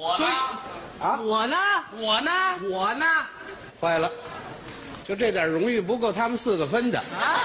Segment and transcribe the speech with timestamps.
[0.00, 0.26] 我呢？
[0.98, 1.56] 啊，我呢？
[1.98, 2.30] 我呢？
[2.70, 3.04] 我呢？
[3.78, 4.10] 坏了，
[5.04, 6.98] 就这点荣誉不够他们四个分的。
[6.98, 7.36] 啊，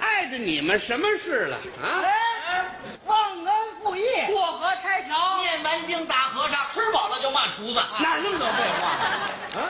[0.00, 2.00] 碍着你们什么事了啊？
[2.02, 2.70] 哎，
[3.04, 7.74] 忘恩负义，过河拆桥，念完经打和尚，吃饱了就骂厨子。
[7.74, 9.60] 哪那么多废话？
[9.60, 9.68] 啊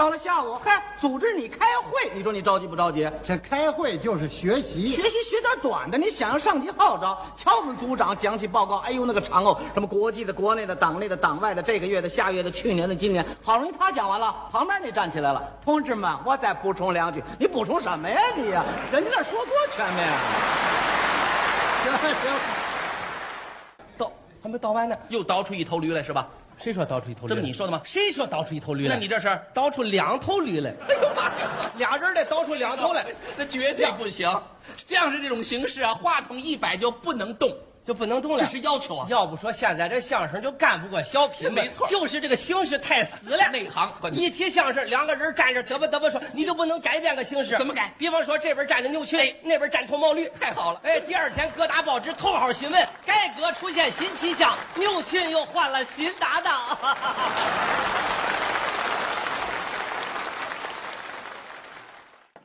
[0.00, 3.06] 到了下午，嗨，组织你开会，你说你着急不着急？
[3.22, 7.20] 这开会就是学习，学习学点短的，你想要上级号召。
[7.36, 17.22] 瞧我们组长讲起报告，哎呦那个长哦，什么国际的、国内的、党内的、党外的，这个月的、下月的、去年的、今年，好容易他讲完了，旁边那站起来了，同志们，我再补充两句。
[17.38, 18.64] 你补充什么呀你呀？
[18.90, 20.16] 人家那说多全面啊！
[21.84, 22.14] 行行，
[23.98, 24.10] 倒
[24.42, 26.26] 还没倒完呢，又倒出一头驴来是吧？
[26.62, 27.34] 谁说倒出一头驴？
[27.34, 27.80] 这不你说的吗？
[27.84, 28.94] 谁说倒出一头驴来？
[28.94, 29.40] 那你这是？
[29.54, 30.70] 倒出两头驴来。
[30.88, 31.72] 哎呦妈呀！
[31.78, 34.28] 俩人得倒出两头来， 那绝对不行。
[34.76, 37.50] 像是这种形式啊，话筒一摆就不能动，
[37.86, 38.38] 就不能动了。
[38.38, 39.06] 这是要求啊。
[39.10, 43.48] 要不说现在这相声就干不过小品没错就是这个形式太死了。
[43.50, 47.56] 内行，一提相声，两个人站着嘚吧嘚吧说，你就不能改变个形式？
[47.56, 50.80] 怎么改比方说这边站着牛群，那边站脱毛驴，太好了。
[50.84, 56.78] 哎，第二天各大报纸头号新闻，改革出现新气象，牛群又换了新搭档。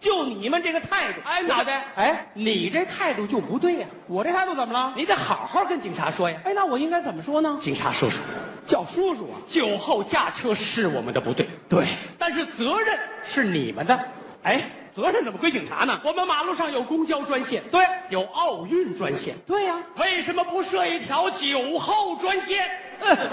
[0.05, 3.87] 就你们这个态度，哎，脑袋，哎，你这态度就不对呀！
[4.05, 4.93] 我这态度怎么了？
[4.95, 6.37] 你得好好跟警察说呀。
[6.43, 7.57] 哎，那我应该怎么说呢？
[7.59, 8.19] 警察叔叔，
[8.67, 9.41] 叫叔叔啊！
[9.47, 11.87] 酒后驾车是我们的不对，对，
[12.19, 13.99] 但是责任是你们的。
[14.43, 15.99] 哎，责任怎么归警察呢？
[16.03, 22.69] 我们马路上有公交专线，对，有奥运专线，对呀、为什么不设一条酒后专线？
[22.99, 23.17] 嗯，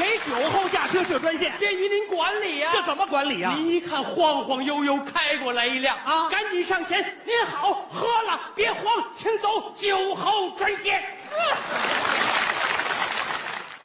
[0.00, 6.26] 给酒后驾车设专线，便于您管理呀、这怎么管理呀、您一看晃晃悠悠开过来一辆啊。
[6.30, 8.82] 赶紧上前，您好，喝了别慌，
[9.14, 11.02] 请走酒后专线。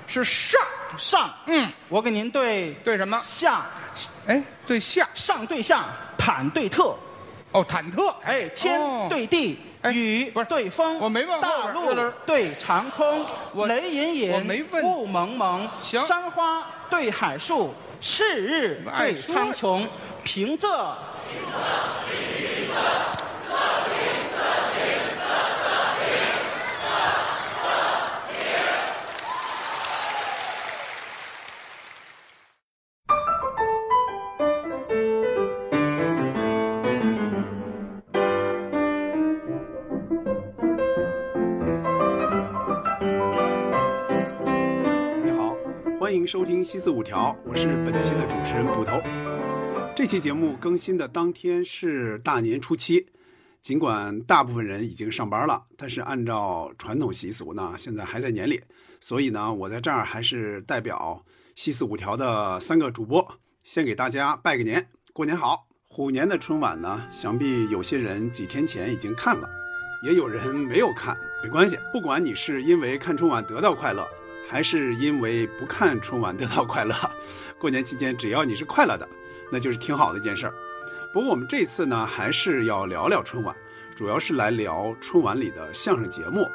[0.08, 0.62] 是上
[0.98, 3.20] 上，嗯，我给您对对什么？
[3.22, 3.66] 下，
[4.26, 5.06] 哎，对下。
[5.14, 5.84] 上对下，
[6.18, 6.96] 忐对特，
[7.52, 8.16] 哦，忐忑。
[8.24, 9.08] 哎，天哦。
[9.09, 13.23] 对地，哎雨对风，我没问后大陆呃对长空，
[13.68, 19.88] 雷隐隐，雾蒙蒙，行山花对海树，赤日对苍穹，
[20.24, 20.68] 平仄。
[46.75, 49.02] 七《四五条》，我是本期的主持人捕头。
[49.96, 53.08] 这期节目更新的当天是大年初七，
[53.62, 58.62] 尽管大部分人已经上班了，但是按照传统习俗呢，现在还在年里，
[59.00, 61.24] 所以呢，我在这儿还是代表
[61.56, 63.25] 《西四五条》的三个主播，
[63.63, 65.66] 先给大家拜个年，过年好。
[65.88, 69.50] 虎年的春晚呢，想必有些人几天前已经看了，
[70.06, 74.06] 也有人没有看，没关系，不管你是因为看春晚得到快乐。
[74.47, 76.94] 还是因为不看春晚得到快乐，
[77.59, 79.07] 过年期间只要你是快乐的，
[79.51, 80.53] 那就是挺好的一件事儿。
[81.11, 83.56] 不过我们这次呢，还是要聊聊春晚，
[83.95, 86.50] 主要是来聊春晚里的相声节目。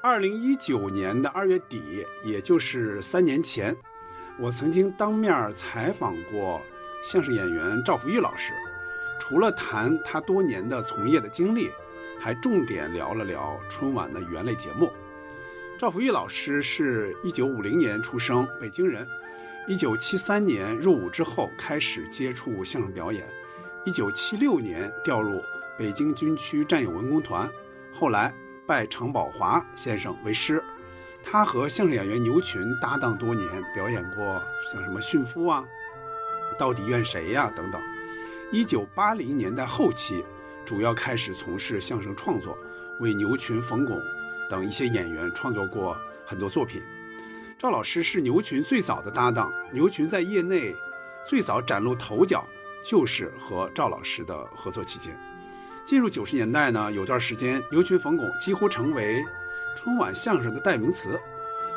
[0.00, 3.76] 二零一九年的二月底，也就是三年前，
[4.38, 6.60] 我曾经当面采访过
[7.04, 8.52] 相声演员赵福玉老师，
[9.20, 11.70] 除了谈他多年的从业的经历，
[12.18, 14.90] 还重点聊了聊春晚的语言类节目。
[15.82, 19.04] 赵福玉老师是一九五零年出生，北京人。
[19.66, 23.28] 一九七三年入伍之后，开始接触相声表演。
[23.84, 25.42] 一九七六年调入
[25.76, 27.50] 北京军区战友文工团，
[27.92, 28.32] 后来
[28.64, 30.62] 拜常宝华先生为师。
[31.20, 34.40] 他和相声演员牛群搭档多年，表演过
[34.72, 35.64] 像什么《驯夫》啊、
[36.56, 37.82] 《到底怨谁呀》等等。
[38.52, 40.24] 一九八零年代后期，
[40.64, 42.56] 主要开始从事相声创作，
[43.00, 44.00] 为牛群、冯巩。
[44.52, 46.82] 等一些演员创作过很多作品。
[47.56, 50.76] 赵老师是牛群最早的搭档，牛群在业内
[51.26, 52.44] 最早崭露头角，
[52.84, 55.18] 就是和赵老师的合作期间。
[55.86, 59.24] 进入九十年代呢，有段时间牛群、冯巩几乎成为
[59.74, 61.18] 春晚相声的代名词。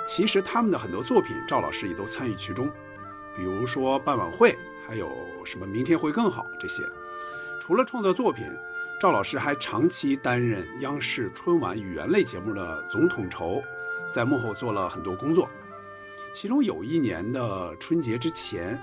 [0.06, 2.70] 其实他们的很多作品，赵老师也都参与其中，
[3.38, 5.10] 比如说办晚会，还有
[5.46, 6.84] 什么明天会更好这些。
[7.62, 8.46] 除了创作作品。
[8.98, 13.62] 赵老师还长期担任央视春晚语言类节目的总统筹，
[14.08, 15.50] 在幕后做了很多工作。
[16.32, 18.80] 其中有一年的春节之前，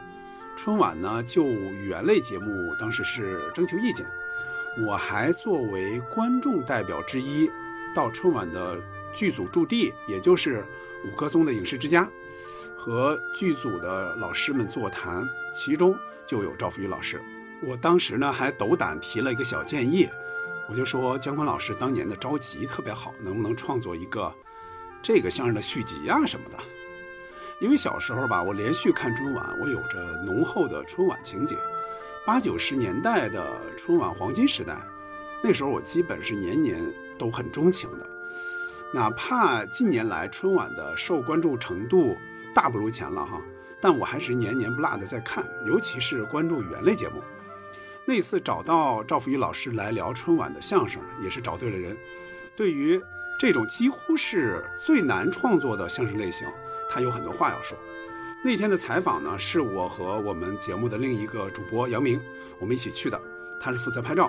[0.55, 4.06] 春晚呢就语言类节目当时是征求意见，
[4.87, 7.50] 我还作为观众代表之一，
[7.94, 8.79] 到春晚的
[9.14, 10.62] 剧组驻地，也就是
[11.06, 12.06] 五棵松的影视之家，
[12.76, 17.19] 和剧组的老师们座谈，其中就有赵福玉老师。
[17.64, 20.09] 我当时呢还斗胆提了一个小建议，
[20.69, 24.32] 我就说姜昆老师当年的着急特别好，能不能创作一个
[25.00, 26.59] 这个相声的续集啊什么的？
[27.61, 31.56] 因为小时候吧，我连续看春晚，我有着浓厚的春晚情节。
[32.26, 34.76] 八九十年代的春晚黄金时代，
[35.43, 36.81] 那时候我基本是年年
[37.17, 38.06] 都很钟情的。
[38.93, 42.17] 哪怕近年来春晚的受关注程度
[42.53, 43.41] 大不如前了哈，
[43.81, 47.23] 但我还是年年不落的在看，尤其是关注语言类节目。
[48.04, 51.96] 那次找到赵福宇老师来聊春晚的相声，也是找对了人。
[52.56, 53.00] 对于
[53.38, 56.46] 这种几乎是最难创作的相声类型，
[56.90, 57.78] 他有很多话要说。
[58.44, 62.20] 那天的采访呢，是我和我们节目的另一个主播杨明，
[62.58, 63.20] 我们一起去的，
[63.60, 64.28] 他是负责拍照，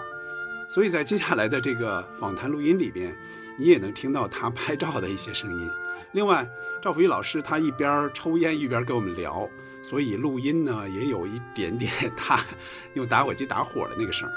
[0.69, 3.15] 所以在接下来的这个访谈录音里边，
[3.57, 5.69] 你也能听到他拍照的一些声音。
[6.11, 6.47] 另外，
[6.79, 9.49] 赵福宇老师他一边抽烟一边跟我们聊，
[9.83, 12.43] 所以录音呢也有一点点他
[12.95, 14.27] 用打火机打火的那个声。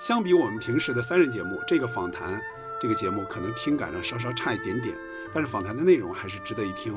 [0.00, 2.38] 相比我们平时的三人节目，这个访谈
[2.80, 4.94] 这个节目可能听感上稍稍差一点点，
[5.32, 6.92] 但是访谈的内容还是值得一听。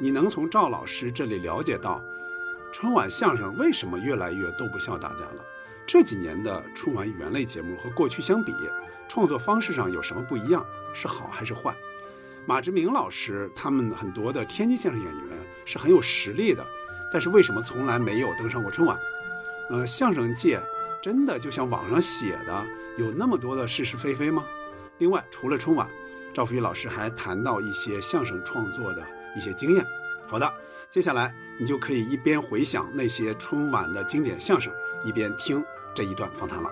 [0.00, 2.02] 你能从赵老师这里了解到，
[2.72, 5.44] 春晚相声为什么越来越逗不笑大家了？
[5.86, 8.52] 这几年的春晚语言类节目和过去相比，
[9.08, 10.66] 创作方式上有什么不一样？
[10.92, 11.74] 是好还是坏？
[12.44, 16.66] 马志明老师他们很多的天津相声演员是很有实力的，
[17.12, 18.98] 但是为什么从来没有登上过春晚？
[19.70, 20.60] 呃，相声界
[21.02, 22.66] 真的就像网上写的
[22.96, 24.44] 有那么多的是是非非吗？
[24.98, 25.86] 另外，除了春晚，
[26.32, 29.02] 赵福宇老师还谈到一些相声创作的
[29.36, 29.84] 一些经验。
[30.26, 30.52] 好的，
[30.90, 34.72] 接下来你就可以一边回想那些春晚的经典相声，
[35.04, 35.64] 一边听
[35.94, 36.70] 这一段访谈了。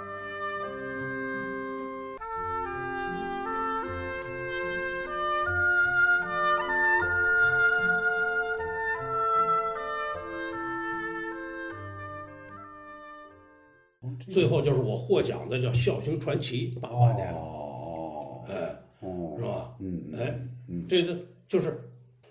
[14.37, 18.55] 最后就是我获奖的叫《笑星传奇》，八八年，哦，哎，
[19.00, 19.75] 哦是吧？
[19.81, 20.38] 嗯，哎，
[20.69, 21.17] 嗯，这个
[21.49, 21.83] 就是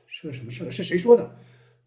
[0.05, 0.69] 是个什么事？
[0.69, 1.27] 是谁说的？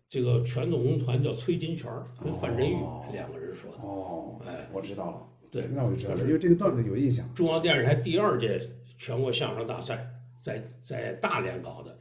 [0.09, 1.89] 这个全总团叫崔金泉
[2.21, 3.79] 跟范振钰哦两个人说的。
[3.81, 5.23] 哦，哎，我知道了。
[5.53, 7.33] 对那我就知道了，因为这个段子有印象。
[7.33, 8.61] 中央电视台第二届
[8.99, 10.05] 全国相声大赛
[10.43, 11.97] 在在大连搞的，哦，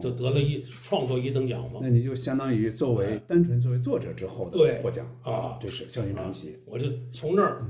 [0.00, 1.88] 就得了一创作一等奖嘛那。
[1.88, 6.56] 你就相当于作为单纯作为作者之后的获奖啊这是校园传奇。
[6.66, 7.64] 我就从那儿，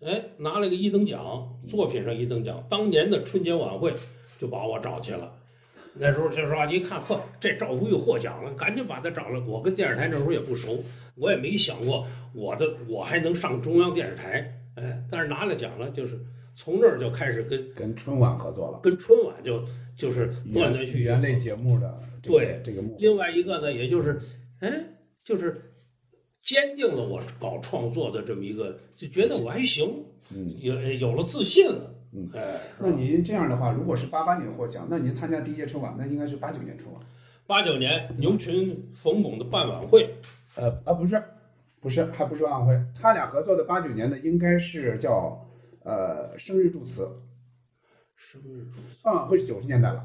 [0.00, 2.62] 哎，拿了个一等奖，作品上一等奖。
[2.68, 3.94] 当年的春节晚会
[4.38, 5.32] 就把我找去了。
[5.92, 9.40] 那时候就说一看，呵，这赵福玉获奖了，赶紧把他找来。
[9.40, 10.82] 我跟电视台那时候也不熟，
[11.16, 14.54] 我也没想过我的我还能上中央电视台。
[14.76, 16.16] 哎，但是拿了奖了，就是
[16.60, 19.64] 从那儿就开始跟跟春晚合作了，跟春晚就
[19.96, 22.94] 就是语断断续续言语言类节目的这个对这个目。
[22.98, 24.20] 另外一个呢，也就是，
[24.58, 24.70] 哎，
[25.24, 25.58] 就是
[26.42, 32.90] 坚定了我搞创作的这么一个，就觉得我还行，嗯，有有了自信了，嗯哎，那？
[32.90, 37.02] 您这样的话，如果是八八年获奖，那您参加第一届春晚，那应该是八九年春晚。
[37.46, 40.14] 八九年牛群冯巩的办晚会，
[40.56, 41.22] 呃啊，不是，
[41.80, 45.42] 不是，还不是晚会，他俩合作的八九年的应该是叫
[45.84, 47.08] 呃生日祝词，
[48.16, 50.04] 生日祝词，办晚会是九十年代了，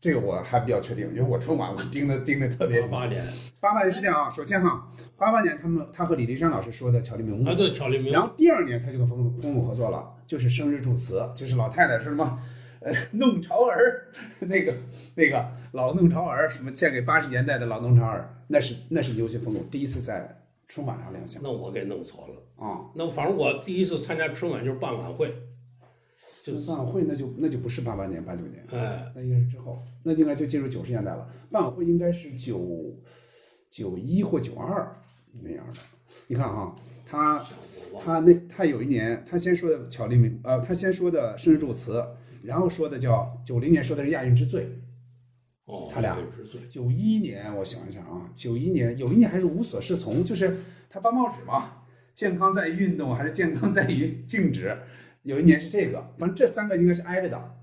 [0.00, 3.24] 这个我还比较确定，因为我春晚我盯的盯的特别八八年。
[3.58, 12.38] 八八年是这样啊，首先哈，八八年他们他和李立山老师说的《巧立名目啊，》，对，巧立名然后第二年他就跟冯冯巩合作了，就是生日祝词，就是老太太说什么，
[12.80, 14.06] 呃，弄潮儿，
[14.40, 14.74] 那个
[15.14, 20.39] 那个老弄潮儿，什么献给八十年代的老弄潮儿，那是那是牛群冯巩第一次在
[20.70, 22.64] 春晚上亮相那我给弄错了。
[22.64, 22.88] 啊。
[22.94, 25.34] 那反正我第一次参加春晚就是办晚会，
[26.44, 31.28] 就那办晚会那就那就不是八八年八九年，哎，那应该是之后，那应该就进入九十年代了。
[31.50, 32.96] 办晚会应该是九
[33.68, 34.96] 九一或九二
[35.42, 35.80] 那样的。
[36.28, 37.44] 你看哈，他
[38.00, 42.00] 他那他有一年，他先说的巧立名，呃，他先说的生日祝词，
[42.44, 44.70] 然后说的叫九零年说的是亚运之最，
[45.70, 46.16] 哦，他俩
[46.68, 50.56] 九一年我想一想啊，九一年有一年还是无所适从，就是
[50.88, 54.76] 他颁报纸嘛，健康在于运动还是健康在于静止？
[55.22, 57.54] 有一年是这个，反正这三个应该是挨着的，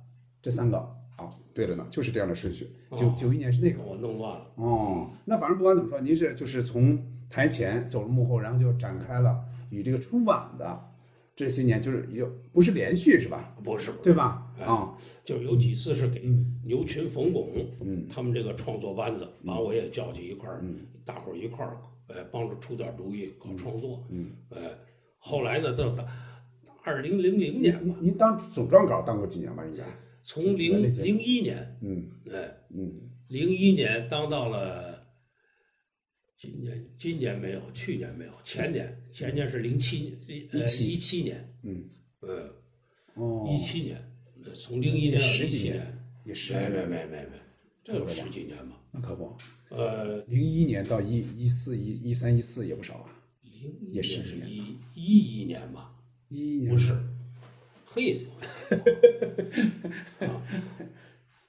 [0.42, 0.78] 这三个
[1.18, 2.70] 啊，对了呢，就是这样的顺序。
[2.96, 4.46] 九哦九一年是那个我弄乱了。
[4.56, 6.98] 哦，那反正不管怎么说，您是就是从
[7.30, 10.80] 台前走入幕后，然后就展开了与这个春晚的
[11.38, 13.56] 这些年，就是有不是连续是吧？
[13.64, 14.52] 不是，对吧？
[14.60, 17.48] 哎啊，就有几次是给嗯牛群、冯巩，
[17.80, 18.08] 嗯。
[18.10, 20.80] 他们这个创作班子把我也叫去一块儿，嗯。
[21.06, 21.78] 大伙儿一块儿，
[22.08, 24.76] 呃，帮着出点主意搞创作，嗯，呃，
[25.20, 26.04] 后来呢，到到
[26.84, 29.64] 二零零零年吧，您您当总撰稿当过几年吧？
[29.64, 29.84] 应该？
[30.24, 32.10] 从原零零一年，嗯。
[32.34, 32.92] 哎，嗯，
[33.28, 35.06] 零一年当到了，
[36.36, 40.16] 今年今年没有，去年没有，前年前年是零七
[40.52, 42.54] 呃17一七年，嗯，呃
[43.16, 44.00] 哦，一七年，
[44.54, 47.30] 从零一年到十几年，也十没没没没没，
[47.84, 48.80] 这有十几年吧？
[48.92, 49.36] 那可不，
[49.70, 53.10] 呃，零一年到一一四一一三一四也不少啊，
[53.42, 55.92] 零也是一一一年吧？
[56.30, 56.96] 一一年不是，
[57.88, 58.22] 嘿，
[60.22, 60.46] 啊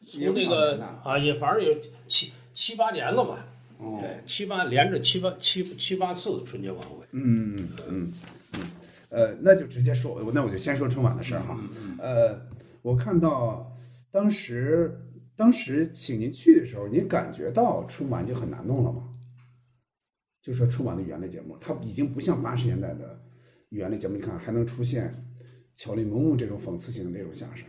[0.07, 3.47] 从那个啊，也反正有七七八年了吧？
[3.79, 7.07] 哦对，七八连着七八七七八次春节晚会。
[7.13, 8.13] 嗯嗯嗯
[8.55, 8.61] 嗯，
[9.09, 11.59] 呃，那就直接说，那我就先说春晚的事儿哈。
[11.99, 12.41] 呃，
[12.83, 13.73] 我看到
[14.11, 15.01] 当时
[15.37, 19.05] 当时请您去的时候，您感觉到春晚就很难弄了吗？
[20.43, 23.21] 就说春晚的原类节目，它已经不像八十年代的
[23.69, 25.15] 原类节目，你看还能出现
[25.77, 27.67] 巧立名目这种讽刺性的这种相声，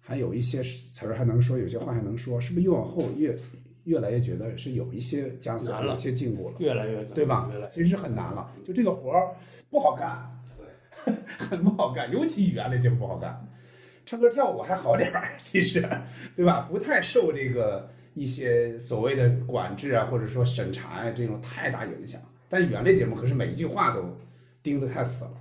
[0.00, 3.38] 还有一些词儿还能说，有些话还能说，是不是越往后越
[3.84, 6.56] 越来越觉得是有一些枷锁，难了有一些禁锢了？
[6.58, 7.66] 越来越对吧越来？
[7.68, 9.34] 其实是很难了，就这个活儿
[9.70, 13.46] 不好干，对， 很不好干，尤其语言类节目不好干。
[14.04, 15.80] 唱歌跳舞还好点儿， 其实，
[16.34, 16.68] 对吧？
[16.70, 22.20] 不太受这个一些所谓的管制啊，或者说审查呀、这种太大影响。
[22.48, 24.04] 但语言类节目可是每一句话都
[24.62, 25.34] 盯得太死了。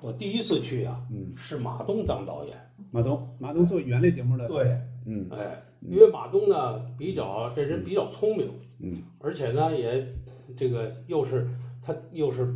[0.00, 2.56] 我第一次去啊，嗯是马东当导演。
[2.90, 10.06] 马东，马东做语言类节目的，对，嗯哎，因为马东呢比较这人比较聪明，嗯，而且呢也
[10.56, 11.48] 这个又是
[11.82, 12.54] 他又是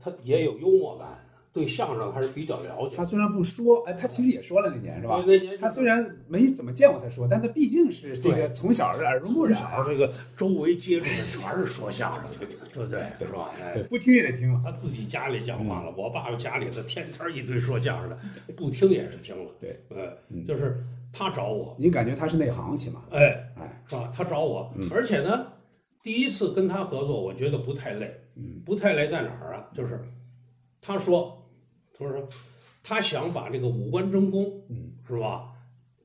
[0.00, 1.08] 他也有幽默感，
[1.52, 3.02] 对相声还是比较了解他。
[3.02, 5.20] 虽然不说，哎，他其实也说了那年是吧？
[5.22, 13.26] 对那年他虽然没怎么见过他说，但他毕竟是这个从小是耳濡目染啊，这个周围接触的全是说相声对，对对对？
[13.26, 13.50] 是吧？
[13.60, 14.60] 哎，，不听也得听了。
[14.62, 18.18] 他自己家里讲话了，我爸爸家里头天天一堆说相声的，
[18.56, 19.50] 不听也是听了。
[19.60, 20.84] 对，呃，就是
[21.18, 23.02] 他找我，你感觉他是内行起码？
[23.10, 24.12] 哎，哎，是吧？
[24.14, 25.46] 他找我，而且呢，
[26.00, 28.14] 第一次跟他合作，我觉得不太累。
[28.64, 29.66] 不太累在哪儿啊？
[29.74, 30.00] 就是
[30.80, 31.44] 他说，
[31.92, 32.28] 他说
[32.84, 35.48] 他想把这个五官争功，嗯，是吧？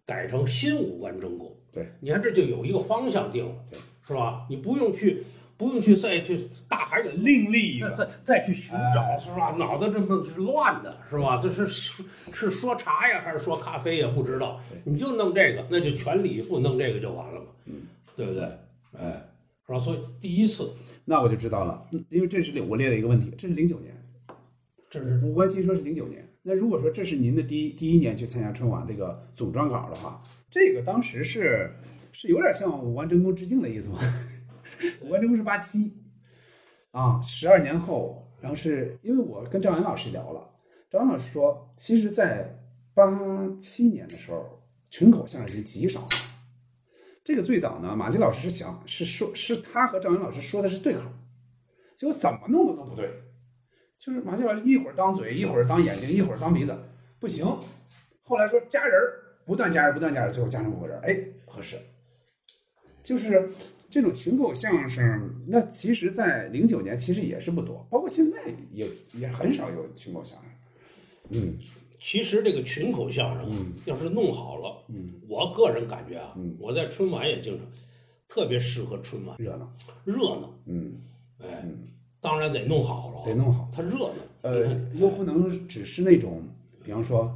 [0.03, 1.55] 改成新五官争功。
[1.71, 3.77] 对，你看这就有一个方向定了，对，
[4.07, 4.47] 是吧？
[4.49, 5.23] 你不用去。
[5.57, 9.55] 不用去再去大海里另立一个再再再去寻找，是吧？
[9.57, 11.39] 脑子这么是乱的，是吧？
[11.41, 14.11] 这是是是说茶呀，还是说咖啡呀？
[14.13, 17.83] 不知道，你就弄这个，那就全力以赴弄这个就完了嘛，嗯，
[18.15, 18.43] 对不对？
[18.97, 19.25] 哎，
[19.67, 19.79] 是吧？
[19.79, 20.71] 所以第一次，
[21.05, 23.93] 那我就知道了，嗯因为这是我列了一个问题，这是零九年，
[24.89, 26.27] 这是我关心说是零九年。
[26.41, 31.71] 那如果说这是您的第一第一年去参加春晚这个总撰稿的话，这个当时是
[32.11, 33.99] 是有点向五官真功致敬的意思吗？
[35.01, 35.91] 五官争功是八七
[36.91, 40.49] 啊，十二年后，然后是因为我跟赵岩老师聊了，
[40.89, 42.47] 赵岩老师说，其实，在
[42.93, 43.03] 八
[43.61, 46.07] 七年的时候，群口相声已经极少。
[47.23, 51.01] 这个最早呢，马季老师是想是说，是他和赵岩老师说的是对口，
[51.95, 53.09] 结果怎么弄的都不对，
[53.97, 56.77] 就是马季老师一会儿当嘴，一会儿当眼睛，一会儿当鼻子，
[57.19, 57.45] 不行。
[58.21, 61.77] 后来说加人儿，不断加人，不断加人，最后加成五个人，哎，合适。
[63.01, 63.49] 就是
[63.93, 68.37] 这种群口相声，那其实，在零九年其实也是不多，包括现在
[68.71, 70.49] 也也很少有群口相声。
[71.29, 71.53] 嗯
[71.99, 77.67] 其实这个群口相声啊，要是弄好了，嗯，我个人感觉啊嗯，我在春晚也经常，
[78.27, 79.71] 特别适合春晚，热闹，
[80.03, 80.93] 热闹，嗯，
[81.39, 81.63] 哎，
[82.19, 83.69] 当然得弄好了，得弄好。
[83.71, 86.41] 它热闹，呃，又不能只是那种，
[86.83, 87.31] 比方说，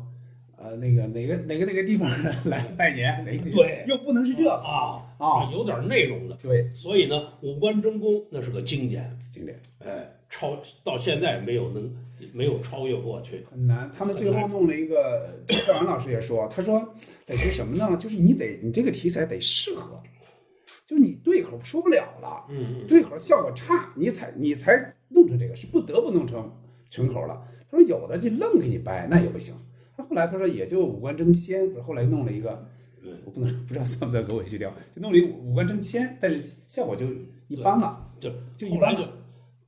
[0.59, 2.09] 呃，那个哪个哪个哪个地方
[2.45, 11.95] 来拜年，哪个对又不能是这个，啊啊有点内容的，对，所以呢，五官争功那是个经典，经典哎，超到现在没有能
[12.33, 13.45] 没有超越过去。
[13.51, 13.89] 很难。
[13.95, 15.29] 他们最后弄了一个，
[15.67, 16.83] 赵阳老师也说，他说
[17.27, 17.95] 得是什么呢？
[17.97, 20.01] 就是你得你这个题材得适合，
[20.87, 24.73] 就是你对口说不了了，嗯，对口效果差，你才你才
[25.09, 26.51] 弄成这个，是不得不弄成
[26.89, 27.39] 群口了。
[27.69, 29.53] 他说有的就愣给你掰，那也不行。
[29.97, 32.65] 他后来他说也就五官争先，不是后来弄了一个，
[33.25, 37.07] 我不能 不知道算不算狗尾续貂，就弄了一个五官争先，但是效果就
[37.47, 39.03] 一般了，就就一般就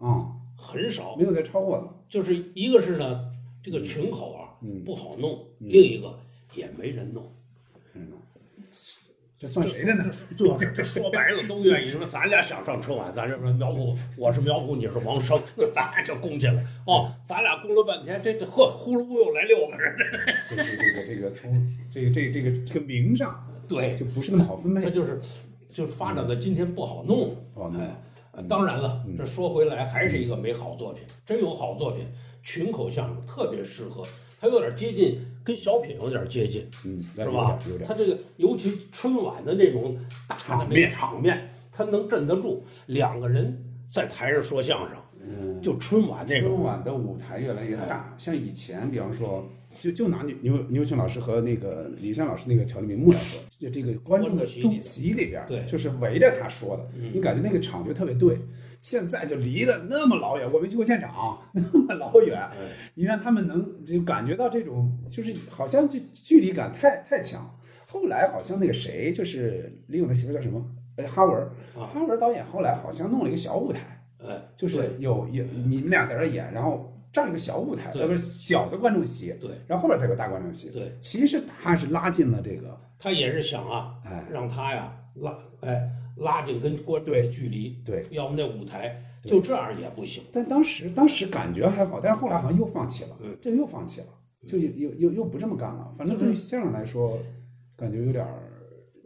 [0.05, 1.95] 啊、很少没，有再超过了。
[2.07, 3.31] 就是一个是呢，
[3.63, 6.19] 这个群口啊嗯不好弄，另一个
[6.53, 7.23] 也没人弄。
[9.39, 10.11] 嗯，这算谁的呢？
[10.37, 15.39] 这这说白了都愿意说，咱俩想上春晚，咱这说苗圃，我是苗圃，你是王声，
[15.73, 16.61] 咱俩就攻去了。
[16.85, 19.95] 哦，咱俩攻了半天，这这呵，呼噜又来六个人，
[20.49, 24.83] 就是这个这个 从这个这个这个这个名上，对就不是那么好分配。
[24.83, 25.19] 他就是
[25.73, 27.33] 就是发展到今天不好弄。
[27.79, 27.95] 哎，
[28.33, 32.05] 呃当然了，这说回来还是一个没好作品，真有好作品。
[32.41, 34.01] 群口相声特别适合
[34.39, 37.75] 它有点接近，跟小品有点接近，嗯，是吧有？
[37.75, 43.57] 点它这个尤其春晚的那种大的那个场面场面，它能镇得住两个人
[43.91, 49.43] 在台上说相声，嗯，就春晚那种春晚的舞台越来越大，像以前，比方说，
[49.81, 58.37] 就就拿牛牛牛群老师和那个李山老师那个乔立名目来说，就这个观众的主席里边，对就是围着他说的，嗯你感觉那个场就特别对。
[58.81, 62.49] 现在就离得那么老远，我没去过现场， 那么老远，
[62.93, 67.49] 你让他们能就感觉到这种，就是好像就距离感太太强。
[67.87, 70.63] 后来好像那个谁，就是李咏的媳妇叫什么？
[70.97, 73.79] 哎，哈文儿，哈文儿导演后来好像弄了一个小舞台，
[74.19, 80.69] 哎，就是有有你们俩在这儿演，然后占一个小舞台，呃，不是小的观众席，对，然后后边才有大观众席。
[80.69, 84.23] 对，其实他是拉近了这个，他也是想啊，哎。
[84.31, 85.89] 让他呀拉哎
[86.19, 90.23] 拉近跟观众的距离，对，要不那舞台就这样也不行。
[90.31, 94.07] 但当时当时感觉还好，但是后来好像又放弃了，嗯这又放弃了，
[94.47, 95.91] 就又又又又不这么干了。
[95.97, 97.17] 反正对相声来说，
[97.75, 98.51] 感觉有点儿，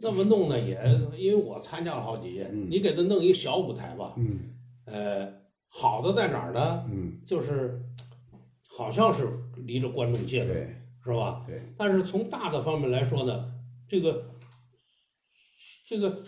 [0.00, 0.78] 那么弄呢，也
[1.16, 4.38] 因为我参加了好几届，你给他弄一小舞台吧，嗯
[4.86, 5.32] 呃，
[5.68, 6.84] 好的在哪儿呢？
[6.90, 7.80] 嗯，就是
[8.68, 9.28] 好像是
[9.66, 11.42] 离着观众近，对是吧？
[11.46, 13.52] 对，但是从大的方面来说呢，
[13.88, 14.30] 这个
[15.86, 16.22] 这个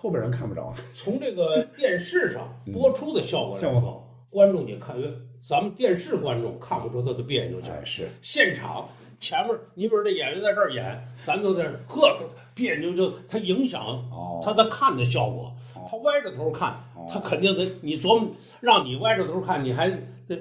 [0.00, 4.96] 后边人看不着啊，从这个电视上播出的效果来效果好，观众也看，
[5.40, 8.08] 咱们电视观众看不出他的别扭劲儿哎，是。
[8.22, 8.88] 现场
[9.18, 12.24] 前面，你比如这演员在这儿演，咱都在这儿，呵，这
[12.54, 14.40] 别扭就他影响哦。
[14.44, 15.52] 他的看的效果。
[15.90, 16.78] 他歪着头看，
[17.08, 19.90] 他肯定得你琢磨，让你歪着头看，你还
[20.28, 20.36] 这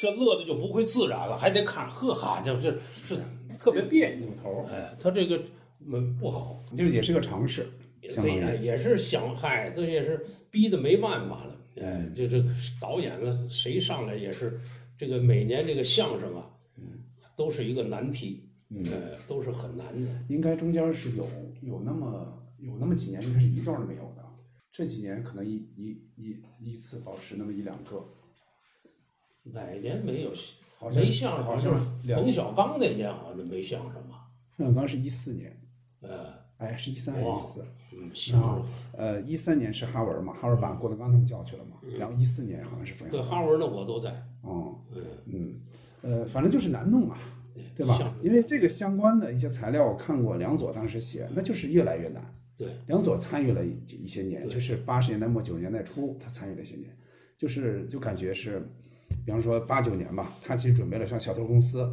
[0.00, 3.16] 这乐的就不会自然了，还得看，呵哈，就是是
[3.56, 4.66] 特别别扭头。
[4.70, 5.40] 哎，他这个
[5.86, 7.66] 嗯不好，就是也是个尝试，
[8.08, 11.56] 相这当于也也是想，嗨，这也是逼得没办法了。
[11.76, 12.42] 哎，这这
[12.80, 14.60] 导演呢，谁上来也是
[14.96, 16.50] 这个每年这个相声啊，
[17.36, 18.48] 都是一个难题，
[18.86, 20.08] 呃，都是很难的。
[20.28, 21.26] 应该中间是有
[21.62, 24.24] 有那么有那么几年应该是一段都没有的，
[24.72, 28.04] 这几年可能一一一一次保持那么一两个，
[29.44, 30.32] 哪年没有？
[30.76, 34.26] 好像没相声，好像是冯小刚那年好像就没相声吧？
[34.56, 35.54] 冯小刚是一四年，
[36.00, 37.64] 呃，哎，是一三还是一四？
[37.92, 38.64] 嗯，行然后
[38.96, 43.30] 呃，一三年是哈文嘛，哈文把郭德纲他们叫去了嘛，然后一四年好像是冯小刚对。
[43.30, 44.10] 哈文的我都在。
[44.42, 45.54] 哦，嗯嗯，
[46.02, 47.18] 呃，反正就是难弄啊，
[47.76, 48.14] 对吧？
[48.22, 52.22] 因为这个相关的一些材料，我看过梁左当时写，那就是越来越难。
[52.56, 56.94] 对，梁左参与了一一些年，就是八十年代末九十年代初，他参与了一些年，
[57.36, 58.60] 就是就感觉是，
[59.24, 61.90] 比方说八九年吧，他其实准备了像小偷公司，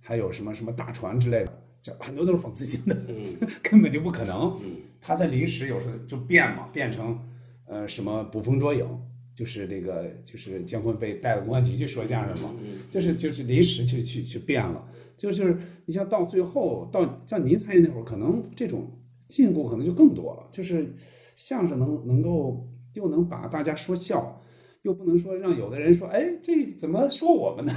[0.00, 1.53] 还有什么什么大船之类的，
[1.84, 2.96] 就很多都是讽刺性的，
[3.62, 4.58] 根本就不可能。
[5.02, 7.18] 他在临时有时候就变嘛，变成
[7.66, 8.88] 呃什么捕风捉影，
[9.34, 12.54] 就是这个就是姜昆被带到公安局去说相声嘛，
[12.88, 14.82] 就是就是临时去去去变了，
[15.18, 18.90] 就是你像到最后到像您参与那会儿，可能这种
[19.28, 20.90] 禁锢可能就更多了，就是
[21.36, 24.40] 相声能能够又能把大家说笑，
[24.84, 27.74] 又不能说让有的人说，哎，这怎么说我们呢？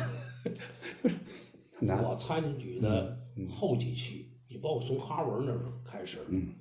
[1.03, 1.15] 就是。
[1.81, 3.17] 我参与的
[3.49, 6.53] 后几期，你包括从哈文那时候开始，嗯，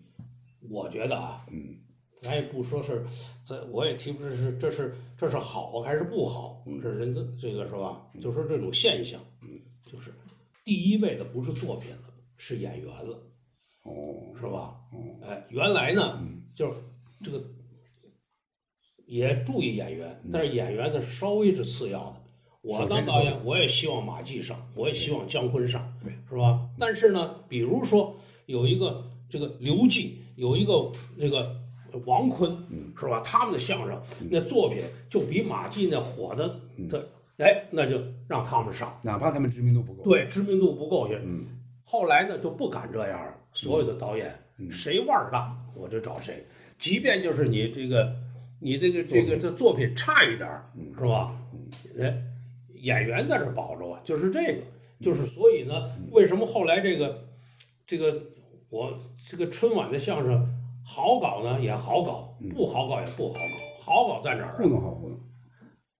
[0.68, 1.76] 我觉得啊，嗯，
[2.22, 3.04] 咱也不说是，
[3.44, 8.06] 这我也提不出是这是这是好还是不好，这人的这个是吧？
[8.20, 10.12] 就说这种现象，嗯，就是
[10.64, 13.22] 第一位的不是作品了，是演员了，
[13.84, 14.80] 哦，是吧？
[15.22, 16.22] 哎，原来呢，
[16.54, 16.80] 就是
[17.22, 17.42] 这个
[19.06, 22.22] 也注意演员，但是演员呢稍微是次要的。
[22.66, 26.60] 我当导演，我也希望马季上，我也希望姜昆上，对，是吧？
[26.78, 28.14] 但是呢，比如说
[28.46, 31.54] 有一个这个刘季，有一个那个
[32.04, 32.50] 王坤，
[32.98, 33.22] 是吧？
[33.24, 36.58] 他们的相声那作品就比马季那火的，
[36.90, 36.98] 他
[37.44, 38.98] 哎，那就让他们上。
[39.02, 41.16] 哪怕他们知名度不够，对，知名度不够也。
[41.24, 41.46] 嗯，
[41.84, 43.34] 后来呢就不敢这样了。
[43.52, 44.34] 所有的导演，
[44.70, 46.44] 谁腕儿大我就找谁，
[46.78, 48.14] 即便就是你这个，
[48.60, 51.34] 你这个这个这作品差一点儿，是吧？
[51.98, 52.14] 哎，
[52.86, 54.62] 演员在这儿保着啊，就是这个，
[55.00, 57.24] 就是所以呢，为什么后来这个
[57.84, 58.22] 这个
[58.70, 58.96] 我
[59.28, 60.48] 这个春晚的相声
[60.84, 61.60] 好搞呢？
[61.60, 63.56] 也好搞，不好搞也不好搞。
[63.84, 64.54] 好搞在哪儿啊？
[64.56, 65.18] 糊弄好糊弄。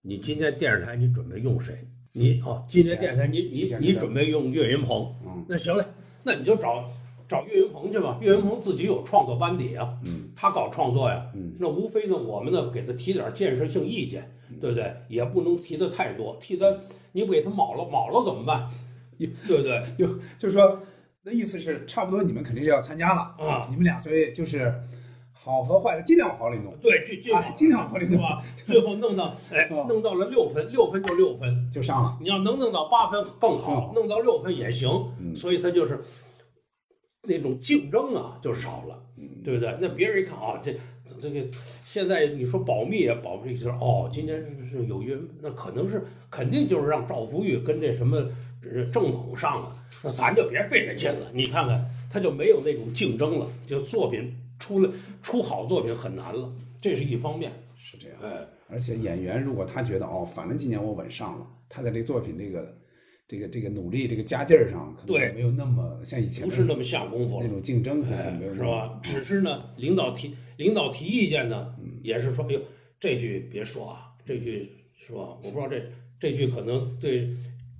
[0.01, 1.75] 你今天电视台你准备用谁？
[2.13, 5.83] 你哦，今天电视台你你你准备用岳云鹏，嗯那行嘞，
[6.23, 6.89] 那你就找
[7.27, 8.17] 找岳云鹏去吧。
[8.21, 14.29] 岳云鹏自己有创作班底啊，嗯他搞创作呀，嗯那无非呢，我们呢给他提点建设性意见，
[14.59, 14.93] 对不对？
[15.07, 16.81] 也不能提的太多，提的
[17.11, 18.67] 你不给他卯了卯了怎么办？
[19.17, 19.83] 对不对？
[19.97, 20.07] 就
[20.37, 20.79] 就是说，
[21.23, 24.73] 那意思是差不多，你们肯定是要参加了啊你们俩所以就是
[25.33, 28.41] 好和坏的尽量往好里弄，对，尽尽哎尽量往好里弄啊？
[28.65, 31.69] 最后弄到 哎，哦弄到了六分，六分就六分。
[31.71, 32.17] 就上了。
[32.21, 34.89] 你要能弄到八分更更好好，弄到六分也行。
[35.19, 35.99] 嗯所以他就是
[37.23, 39.75] 那种竞争啊就少了，嗯对不对？
[39.81, 40.73] 那别人一看啊，这
[41.21, 41.45] 这个
[41.85, 48.17] 现在你说保密也保密，就是哦，今天是是有约，那可能是肯定就是让赵福玉跟这什么
[48.63, 51.31] 呃郑猛上了，那咱就别费这劲了。
[51.33, 54.91] 你看看，他就没有那种竞争了，就作品出了
[55.21, 57.51] 出好作品很难了，这是一方面。
[57.77, 62.75] 是这样，哎，而且演员如果他觉得哦，反正今年我稳上了，他在这作品这个
[63.27, 67.49] 这个这个努力这个加劲儿上，可能对没有那么像以前不是那么下功夫了那。
[67.49, 68.99] 种竞争，可能哎没有，那么是吧？
[69.03, 72.61] 只是呢，领导提领导提意见呢，也是说，哎呦，
[72.99, 75.37] 这句别说啊，这句是吧？
[75.43, 75.83] 我不知道这
[76.19, 77.27] 这句可能对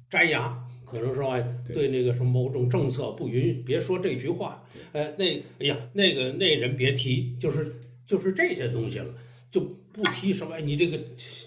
[0.10, 0.54] 粘牙，
[0.86, 1.40] 可能是吧？
[1.66, 4.62] 对对那个什么某种政策不允许，别说这句话。
[4.92, 7.74] 哎，那哎呀，那个那人别提，就是
[8.06, 9.14] 就是这些东西了，
[9.50, 9.62] 就
[9.94, 11.00] 不提什么哎你这个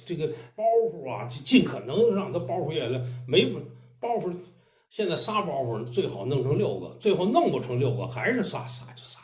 [0.06, 3.44] 这个包袱啊，尽可能让他包袱越来没
[4.00, 4.34] 包袱。
[4.90, 9.20] 现在仨包袱最好弄成六个，最后弄不成六个，还是仨仨就仨。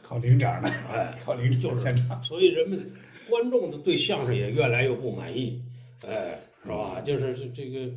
[0.00, 2.22] 靠领奖的，哎，靠领就是现场。
[2.22, 2.88] 所以人们
[3.28, 5.60] 观众的对相声也越来越不满意，
[6.06, 7.00] 哎，是吧？
[7.00, 7.92] 就是这这个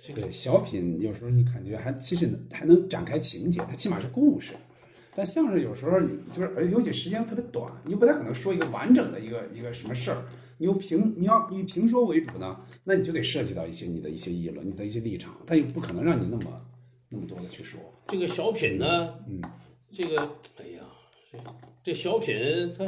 [0.00, 4.52] 这个对小品有时候你感觉还其实还能展开情节，它起码是故事。
[5.14, 10.22] 但相声有时候你就是，而尤其时间特别短，你不太可能说一个完整的一个一个什么事儿。
[10.62, 16.62] 你又评你要以评说为主呢，那你就得涉及到一些你的一些议论、你的一些立场，但又不可能让你那么
[17.08, 17.80] 那么多的去说。
[18.06, 19.42] 这个小品呢，嗯，
[19.92, 20.20] 这个
[20.60, 20.84] 哎呀，
[21.32, 21.38] 这
[21.82, 22.36] 这小品
[22.78, 22.86] 它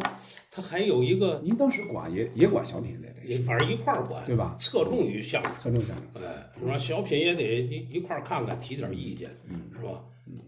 [0.52, 6.06] 它还有一个，您当时管也也管小品的，得也反正一块儿管，对吧侧重于相声，侧重相声。
[6.22, 6.78] 哎，是吧？
[6.78, 10.00] 小品也得一一块儿看看，提点意见，嗯是吧？
[10.28, 10.38] 嗯，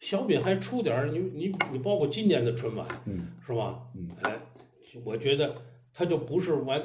[0.00, 3.80] 小品还出点儿，你你你包括今年的春晚，嗯，是吧？
[3.94, 4.36] 嗯，哎，
[5.04, 5.54] 我觉得
[5.92, 6.82] 他就不是完，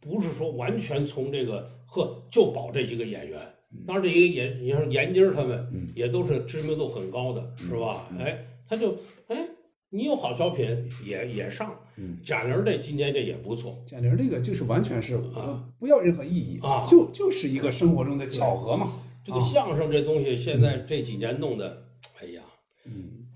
[0.00, 3.40] 不是说完全从这个呵就保这几个演员。
[3.86, 8.08] 当然，这些演你像闫妮儿他们嗯也都是知名度很高的，是吧？
[8.18, 9.46] 哎，他就哎，
[9.90, 11.74] 你有好小品也也上。
[11.96, 18.92] 嗯，贾玲儿这今年这也不错，贾玲这个就是完全是啊不要任何意义啊就就是一个生活中的巧合嘛。
[19.24, 21.82] 这个啊相声这东西现在这几年弄的，
[22.20, 22.42] 哎呀，
[22.84, 23.26] 嗯，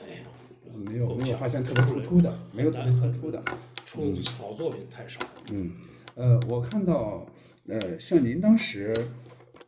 [0.00, 0.22] 哎呀，
[0.74, 3.42] 没有没有发现特别突出的，没有特别突出的。
[3.90, 5.18] 出好作品太少。
[5.50, 5.72] 嗯，
[6.14, 7.26] 呃，我看到，
[7.66, 8.94] 呃，像您当时，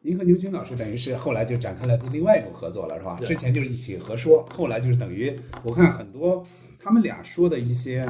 [0.01, 3.17] 您和牛群老师等于是后来就展开了另外一种合作了，是吧？
[3.19, 6.47] 对之前就是一起合说，后来就是等于我看很多
[6.79, 8.07] 他们俩说的一些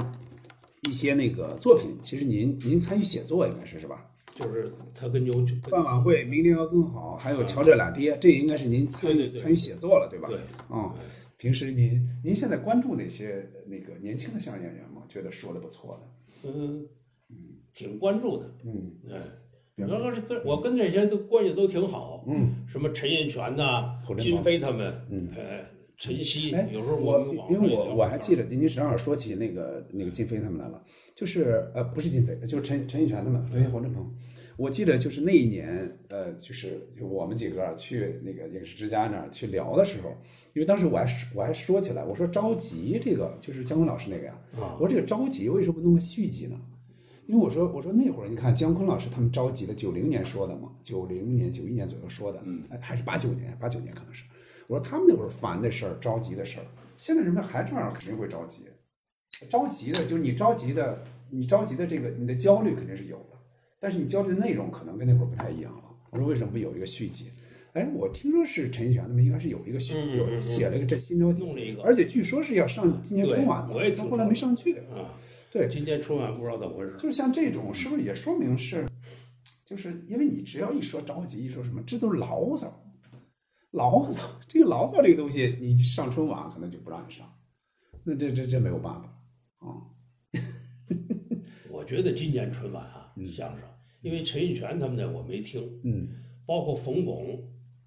[0.82, 4.04] 一些那个作品，其实您您参与写作应该是是吧？
[4.34, 5.32] 就是他跟牛
[5.70, 10.28] 办晚会，明天要更好，还有乔这俩爹，这应该是您参与参与写作了，对吧？
[10.28, 10.92] 对，啊、
[11.38, 14.91] 平时您您现在关注哪些那个年轻的相声演员吗？
[15.12, 16.86] 觉得说的不错的，嗯，
[17.74, 18.50] 挺关注的。
[18.64, 19.20] 嗯哎，
[19.76, 22.24] 我跟跟我跟这些都关系都挺好。
[22.26, 25.64] 嗯，什么陈印泉呐金飞他们，嗯哎，
[25.98, 27.20] 陈曦哎，，有时候我
[27.50, 30.82] 因为我我还记得您正好说起那个那个金飞他们来了，
[31.14, 34.10] 就是呃不是金飞，就是陈陈印泉他们，陈黄振鹏。
[34.62, 40.16] 我记得就是那一年，呃，就是我们几个啊去那个影视之家那儿去聊的时候，
[40.52, 46.56] 因为当时我还说我还说起来，我说着急这个就是姜昆老师那个呀，啊我说这个着急为什么不弄个续集呢？
[47.26, 54.22] 因为我说我说那会儿你看姜昆老师他们着急的九零年说的嘛，九零年九一年左右说的，嗯，还是八九年八九年可能是。
[54.68, 58.62] 我说他们那会儿烦的事儿着急的事儿，现在人们还这样肯定会着急，
[59.50, 63.36] 着急的就是你着急的你着急的这个你的焦虑肯定是有的，
[63.82, 65.82] 但是你焦虑的内容可能跟那会儿不太一样了。
[66.10, 67.26] 我说为什么不有一个续集？
[67.72, 74.76] 哎，我听说是陈奕迅他们应该是有一个续，有写了一个这新标题，弄了一个而且据说是要上今年春晚的，但后来没上去。
[74.94, 75.18] 啊。
[75.50, 76.94] 对，今年春晚不知道怎么回事。
[76.98, 78.86] 就是像这种，是不是也说明是，
[79.66, 82.72] 就是因为你只要一说着急，一说什么，这都是牢骚，
[83.72, 84.20] 牢骚。
[84.46, 87.26] 这个牢骚这个东西，你上春晚可能就不让你上，
[88.04, 89.08] 那这这这没有办法
[89.58, 89.90] 啊。
[91.68, 93.66] 我觉得今年春晚啊，相声，
[94.02, 96.08] 因为陈印泉他们的我没听，嗯，
[96.44, 97.42] 包括冯巩，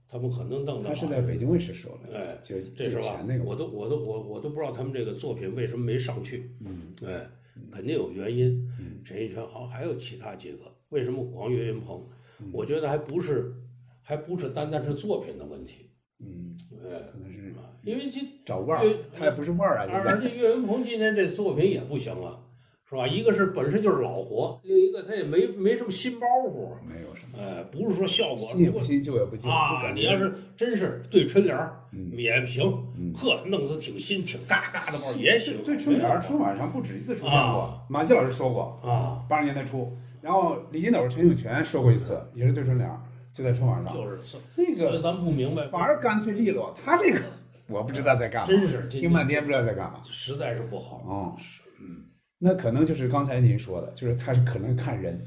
[0.07, 0.89] 他们可能弄的。
[0.89, 3.37] 他是在北京卫视说的，哎，就这是吧那？
[3.37, 6.49] 个，我都我都我我都不知道他们这个作品为什么没上去。
[6.61, 7.29] 嗯，哎，
[7.71, 8.67] 肯定有原因。
[9.03, 12.01] 陈印泉好，还有其他几个，为什么光岳云鹏？
[12.39, 13.53] 嗯我觉得还不是，
[14.01, 15.89] 还不是单单是作品的问题。
[16.19, 20.19] 嗯，哎，可能是因为今找腕对儿，他也不是腕儿啊，现而。
[20.19, 22.44] 且岳云鹏今天这作品也不行了，
[22.89, 23.07] 是吧？
[23.07, 32.71] 一个是本身就是老活，另一个他也没没什么新包袱，没有什么，哎，不是说效果新也不新，旧也不旧，就啊，感觉你要是真是对春联儿嗯也行，
[33.15, 43.01] 呵，弄得挺新挺嘎嘎的包也行，对春联儿春晚上不止一次出现过啊，马季老师说过，啊，八十年代初，然后李金斗、陈永泉说过一次，也是对春联儿，
[43.33, 44.19] 就在春晚上，就是
[44.55, 47.19] 那个咱不明白，反而干脆利落，他这个
[47.67, 50.01] 我不知道在干嘛，真是听半天不知道在干嘛。
[50.09, 50.97] 实在是不好。
[51.07, 51.35] 哦，
[51.79, 52.03] 嗯，
[52.37, 55.19] 那可能就是刚才您说的，就是他是可能看人，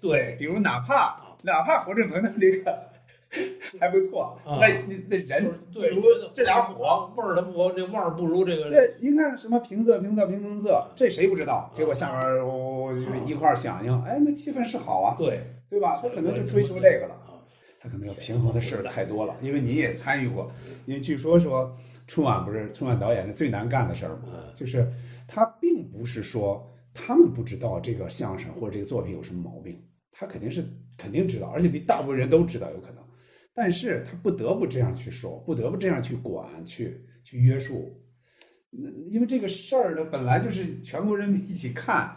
[0.00, 2.78] 对，比如哪怕哪怕侯振鹏的这个
[3.78, 6.02] 还不错，啊那那那人对，比如
[6.34, 11.70] 这俩火，味儿，它不这味儿不如这个这您看什么平仄平仄平平仄，这谁不知道？
[11.72, 12.92] 结果下边儿我
[13.26, 16.00] 一块儿响应，哎，那气氛是好啊，对对吧？
[16.02, 17.14] 他可能就追求这个了。
[17.26, 17.38] 啊，
[17.80, 20.50] 他可能要平衡的事儿太多了，因为你也参与过，
[20.86, 21.74] 因为据说说
[22.06, 24.28] 春晚不是春晚导演的最难干的事儿吗？
[24.54, 24.86] 就是
[25.26, 30.64] 他并不是说他们不知道这个相声或者这个作品有什么毛病，他肯定是
[30.96, 33.04] 肯定知道，而且比大部分人都知道有可能，
[33.54, 37.92] 但是他不得不这样去说，不得不这样去管，去去约束，
[38.70, 42.16] 那因为这个事儿呢本来就是全国人民一起看，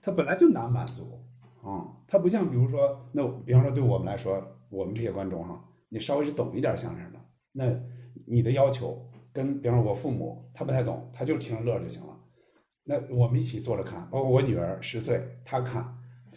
[0.00, 1.20] 他本来就难满足。
[1.62, 7.18] 啊、它不像比如说，那比方说对我们来说，我们这些观众哈，你稍微是懂一点相声的，
[7.52, 7.74] 那
[8.26, 12.13] 你的要求跟比方说我父母他不太懂，他就听着乐就行了。
[12.84, 15.82] 那我们一起坐着看，包括我女儿十岁，她看，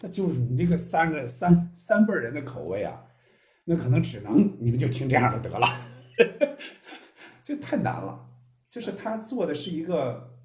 [0.00, 3.04] 那就是你这个三个三三辈人的口味啊，
[3.64, 5.68] 那可能只能你们就听这样的得了，
[7.44, 8.26] 就太难了。
[8.70, 10.38] 就是他做的是一个，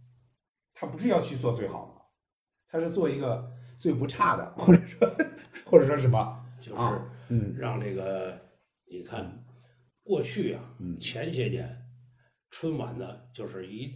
[0.73, 2.01] 他不是要去做最好的，
[2.67, 5.15] 他是做一个最不差的，或者说
[5.65, 8.37] 或者说什么，就是啊嗯让这个
[8.89, 9.43] 你看
[10.03, 11.77] 过去啊，嗯前些年
[12.49, 13.93] 春晚呢，就是一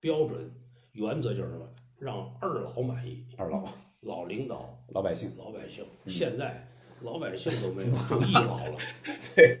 [0.00, 0.50] 标准
[0.92, 3.66] 原则就是什么，让二老满意，二老
[4.00, 5.84] 老领导、老百姓，老百姓。
[6.04, 6.66] 嗯现在
[7.00, 8.76] 老百姓都没有，就一老了。
[9.34, 9.58] 对，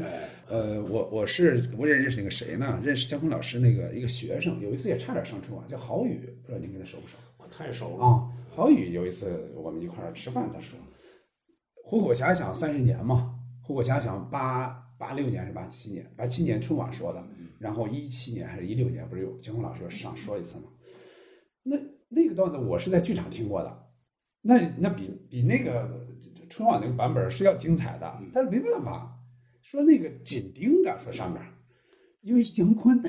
[0.00, 2.80] 哎，呃，我我是我也认识那个谁呢？
[2.84, 7.16] 认识姜昆老师那个一个学生，有一次也差点上春晚，叫郝宇，不知道您跟他熟不熟？
[7.38, 8.04] 我太熟了。
[8.04, 10.78] 啊，郝宇有一次我们一块儿吃饭，他说
[11.84, 17.20] ：“虎口遐想三十年嘛，虎口遐想八八六年是八七年，八七年春晚说的，
[17.58, 20.64] 然后一七年还是一六年，不是有姜昆老师有上说一次吗？
[21.64, 21.76] 那
[22.08, 23.86] 那个段子我是在剧场听过的，
[24.40, 26.06] 那那比比那个
[26.48, 29.10] 春晚那个版本是要精彩的，但是没办法，
[29.62, 31.42] 说那个紧盯着说上面，
[32.20, 33.02] 因为是姜昆，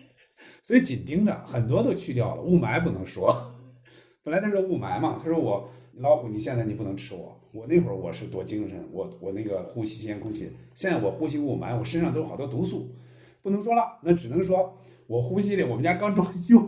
[0.64, 3.54] 所以紧盯着很多都去掉了，雾霾不能说。
[4.24, 7.34] 本来他说雾霾嘛，他说我老虎，你现在你不能吃我。
[7.50, 10.50] 我那会儿我是多精神，我我那个呼吸新鲜空气。
[10.74, 12.94] 现在我呼吸雾霾，我身上都有好多毒素，
[13.42, 16.58] 不能说了，那只能说我呼吸的，我们家刚装修，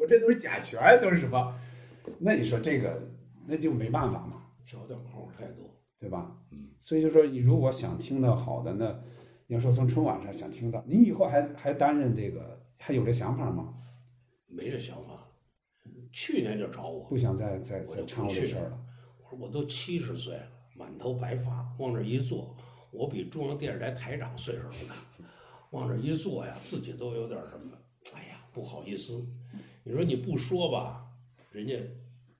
[0.00, 1.54] 我这都是甲醛，都是什么？
[2.18, 3.00] 那你说这个，
[3.46, 5.66] 那就没办法嘛，条条框太多。
[6.00, 6.34] 对吧？
[6.50, 8.88] 嗯，所以就说你如果想听到好的，那
[9.46, 13.74] 你要说从春晚上想听到，你以后还还担任这个，还有这想法吗？
[14.46, 15.28] 没这想法。
[16.10, 18.80] 去年就找我，不想再再再掺和这事儿了。
[19.22, 22.56] 我说我都七十岁了，满头白发，往这一坐，
[22.92, 24.94] 我比中央电视台台长岁数都大。
[25.72, 27.76] 往这一坐呀，自己都有点什么，
[28.14, 29.22] 哎呀，不好意思。
[29.82, 31.04] 你说你不说吧，
[31.50, 31.74] 人家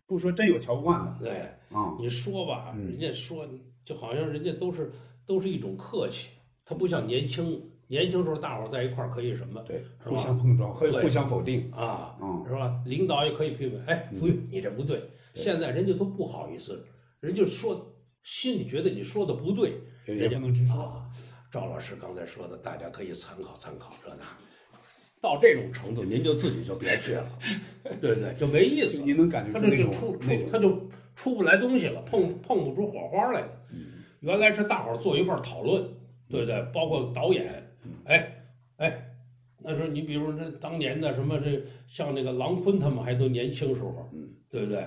[0.07, 1.31] 不说真有瞧不惯的对
[1.71, 3.49] 啊，你说吧，嗯人家说
[3.85, 4.91] 就好像人家都是
[5.27, 6.31] 都是一种客气，
[6.65, 11.71] 他不像年轻年轻时候大伙儿在一块儿可以什么对，互相碰撞，可以互相否定。
[11.73, 12.83] 啊，嗯是吧？
[12.87, 15.03] 领导也可以批评，哎，福玉，你这不对。
[15.35, 16.85] 现在人家都不好意思，
[17.21, 21.09] 人家说心里觉得你说的不对，也人家不能直说啊。
[21.51, 24.25] 赵老师刚才说的，大家可以参考参考这那。
[25.21, 27.39] 到这种程度，您就自己就别去了，
[28.01, 28.35] 对不对？
[28.39, 29.05] 就没意思就。
[29.05, 33.49] 您能感觉他出那种这就出出他就出不来东西了，碰碰不出火花来了。
[34.21, 35.83] 原来是大伙儿坐一块儿讨论，
[36.29, 36.63] 对不对？
[36.73, 37.63] 包括导演，
[38.05, 38.45] 哎
[38.77, 39.07] 哎，
[39.59, 44.11] 那时候你比如那当年的什么这像那个郎昆他们还都年轻时候，
[44.51, 44.79] 对不对？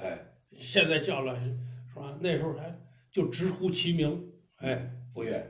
[0.00, 0.18] 哎，
[0.58, 1.50] 现在叫了是
[1.98, 2.16] 吧？
[2.20, 2.74] 那时候还
[3.10, 4.22] 就直呼其名，
[4.56, 5.46] 哎，不愿，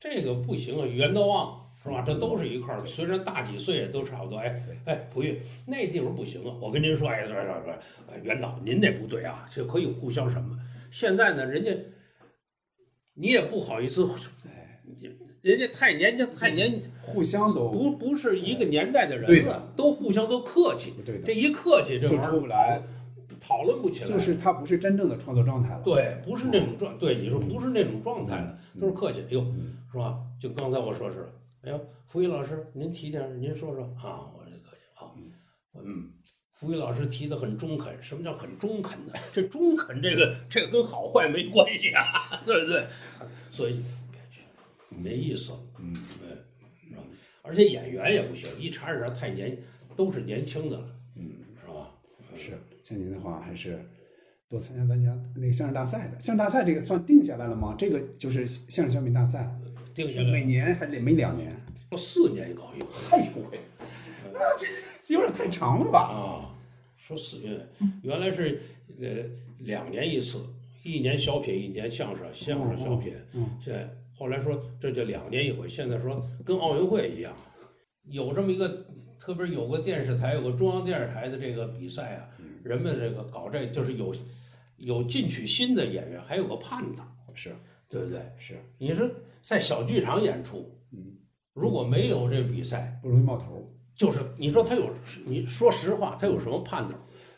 [0.00, 1.63] 这个不行啊，袁德旺。
[1.84, 2.02] 是吧？
[2.06, 4.38] 这都是一块儿，虽然大几岁都差不多。
[4.38, 6.56] 哎哎，溥玉，那地方不行啊！
[6.58, 7.72] 我跟您说，哎，对对对，
[8.10, 10.58] 哎袁导，您那不对啊，这可以互相什么？
[10.90, 11.70] 现在呢，人家
[13.12, 14.02] 你也不好意思，
[14.46, 14.80] 哎，
[15.42, 20.94] 人家太年轻，太年互相都不不是一个年代的人了，都互相都客气。
[21.04, 22.80] 对的这一客气，这玩意儿出不来，
[23.38, 24.08] 讨论不起来。
[24.08, 25.82] 就是他不是真正的创作状态了。
[25.84, 29.20] 对，不是那种状，对你说不是那种状态了，嗯都是客气。
[29.20, 29.44] 哎呦，
[29.92, 30.18] 是吧？
[30.40, 31.28] 就刚才我说是，
[31.64, 35.08] 哎呦，福一老师，您提点儿，您说说啊，我这客气啊，
[35.74, 36.12] 嗯，
[36.52, 39.14] 傅玉老师提的很中肯，什么叫很中肯呢？
[39.32, 42.04] 这中肯这个这个跟好坏没关系啊，
[42.44, 42.86] 对不对？
[43.48, 43.82] 所以
[44.90, 45.52] 没意思。
[45.78, 46.28] 嗯，对，
[46.86, 47.02] 是吧？
[47.42, 49.56] 而且演员也不行，一查查太年
[49.96, 51.90] 都是年轻的了，嗯，是吧？
[52.36, 53.82] 是像您的话，还是
[54.50, 56.20] 多参加参加那个相声大赛的。
[56.20, 57.74] 相声大赛这个算定下来了吗？
[57.78, 59.50] 这个就是相声小品大赛，
[59.94, 60.30] 定下来。
[60.30, 61.54] 每年还得每两年。
[61.96, 63.60] 四年搞一回，哎呦喂，
[64.32, 64.66] 那这
[65.14, 66.00] 有点太长了吧？
[66.00, 66.50] 啊，
[66.96, 67.56] 说四年，
[68.02, 68.60] 原来是
[69.00, 69.06] 呃
[69.60, 70.44] 两年一次，
[70.82, 73.14] 一年小品，一年相声，相声小品。
[73.32, 77.32] 嗯，现在后来说这就两年一回，现在说跟奥运会一样，
[78.10, 78.84] 有这么一个，
[79.20, 82.28] 特别有个电视台，有个中央电视台的这个比赛啊，
[82.64, 84.12] 人们这个搞这就是有
[84.78, 87.04] 有进取心的演员，还有个盼头，
[87.34, 87.54] 是
[87.94, 88.20] 对不对？
[88.36, 89.08] 是，你说
[89.40, 90.98] 在小剧场演出，嗯，
[91.52, 93.70] 如果没有这比赛，不容易冒头。
[93.94, 94.90] 就是你说他有，
[95.24, 96.94] 你说实话，他有什么盼头？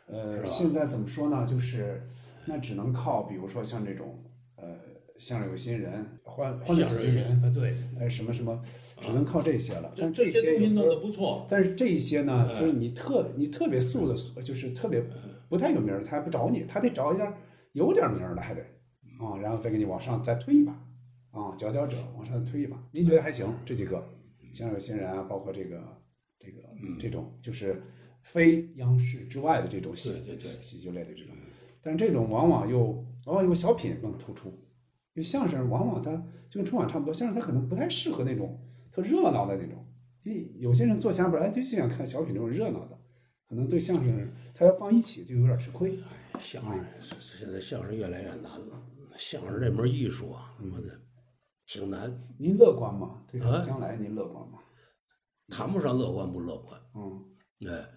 [0.07, 1.47] 呃，现在怎么说呢？
[1.47, 2.03] 就是
[2.47, 4.19] 那只能靠，比如说像这种
[4.57, 4.79] 呃，
[5.19, 8.59] 相声有新人、欢欢乐相声喜剧人，啊，对，呃，什么什么，
[9.03, 9.93] 只能靠这些了。
[9.99, 15.05] 但这些有时候东西弄得不错，但是这些呢，哎就是你特你特别素的，就是特别
[15.51, 17.31] 不太有名他还不找你，他得找一下
[17.73, 18.65] 有点名儿的，还得
[19.19, 20.73] 啊，然后再给你往上再推一把
[21.31, 22.77] 啊，佼佼者往上推一把。
[22.93, 23.47] 您觉得还行？
[23.65, 24.07] 这几个
[24.53, 25.83] 像有新人啊，包括这个
[26.39, 27.83] 这个、嗯这种就是
[28.23, 31.35] 非央视之外的这种喜对对对喜剧类的这种，
[31.83, 36.11] 但是这种往往又往往又小品更突出，因为相声往往它
[36.49, 38.59] 就跟春晚差不多，相声它可能不太适合那种
[38.91, 39.85] 特热闹的那种。
[40.25, 42.99] 因为有些人做下本来就想看小品这种热闹的，
[43.49, 45.97] 可能对相声他要放一起就有点吃亏。
[46.41, 46.85] 相声
[47.21, 48.83] 现在相声越来越难了，
[49.19, 50.89] 相声这门艺术啊，他妈的
[51.67, 53.23] 挺难，您乐观吗？
[53.31, 54.59] 对将来您乐观吗？
[55.49, 56.81] 谈不上乐观不乐观。
[56.95, 57.25] 嗯。
[57.69, 57.89] 哎，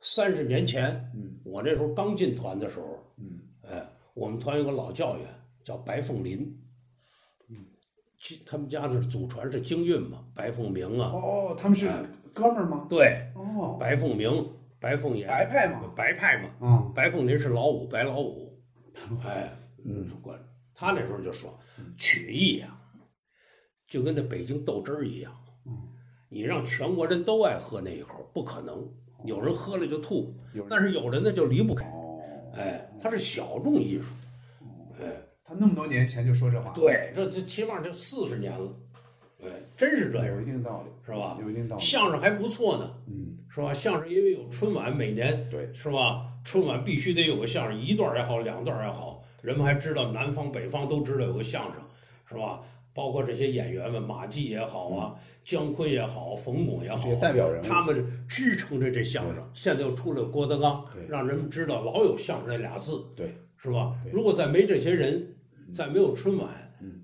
[0.00, 3.40] 三十年前，嗯我那时候刚进团的时候，嗯。
[3.62, 5.26] 哎，我们团有个老教员
[5.64, 6.40] 叫白凤林，
[7.48, 7.66] 嗯，
[8.44, 11.88] 他们家是祖传是京韵嘛，白凤鸣啊，哦，他们是
[12.34, 12.86] 哥们儿吗？
[12.90, 14.30] 对，哦，白凤鸣、
[14.80, 18.60] 白凤岩，白派嘛白派嘛，嗯，白凤林是老五，白老五，
[19.24, 19.52] 哎，
[19.84, 20.38] 嗯，管
[20.74, 21.58] 他那时候就说，
[21.96, 22.76] 曲艺呀、
[23.86, 25.32] 就跟那北京豆汁儿一样，
[26.28, 28.88] 你让全国人都爱喝那一口，不可能，
[29.24, 30.34] 有人喝了就吐，
[30.68, 32.20] 但是有人呢就离不开，哦，
[32.54, 34.14] 哎，它是小众艺术，
[35.00, 35.10] 哎，
[35.44, 38.74] 他那么多年前就说这话，，对，这这起码就四十年了，
[39.42, 41.38] 哎，真是这样有，一定道理，是吧？
[41.40, 41.82] 有一定道理。
[41.82, 43.74] 相声还不错呢，嗯，是吧？
[43.74, 45.72] 相声因为有春晚，每年对。
[45.74, 46.28] 是吧？
[46.44, 51.82] 春晚必须得有个相声，一段也好，两段也好，人们还知道南方北方都知道有个相声，
[52.26, 52.60] 是吧？
[52.94, 57.66] 包括这些演员们，马季也好啊，姜昆也好，冯巩也好，这些代表人物。
[57.66, 59.50] 他们支撑着这相声。
[59.54, 63.98] 现在又出了郭德纲，让人们知道老有相声这俩字，对，是吧？
[64.12, 65.26] 如果再没这些人，
[65.72, 66.48] 再没有春晚，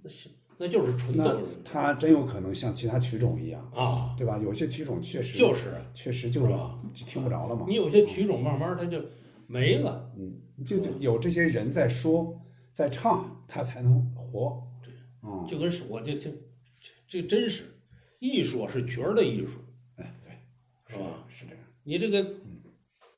[0.02, 1.24] 那是那就是纯逗。
[1.24, 4.38] 人他真有可能像其他曲种一样，啊，对吧？
[4.44, 5.72] 有些曲种确实就是。
[5.94, 6.52] 确实就是
[6.92, 7.64] 听不着了嘛。
[7.66, 9.02] 你有些曲种慢慢它就
[9.46, 10.10] 没了。
[10.18, 12.40] 嗯，就就有这些人在说，
[12.70, 14.62] 在唱，他才能活。
[14.82, 14.92] 对，
[15.22, 16.30] 嗯，就跟是我这这
[16.80, 17.64] 这这真是
[18.18, 19.58] 艺术是角儿的艺术，
[19.96, 21.24] 哎，对，是吧？
[21.28, 21.64] 是这样。
[21.84, 22.34] 你这个，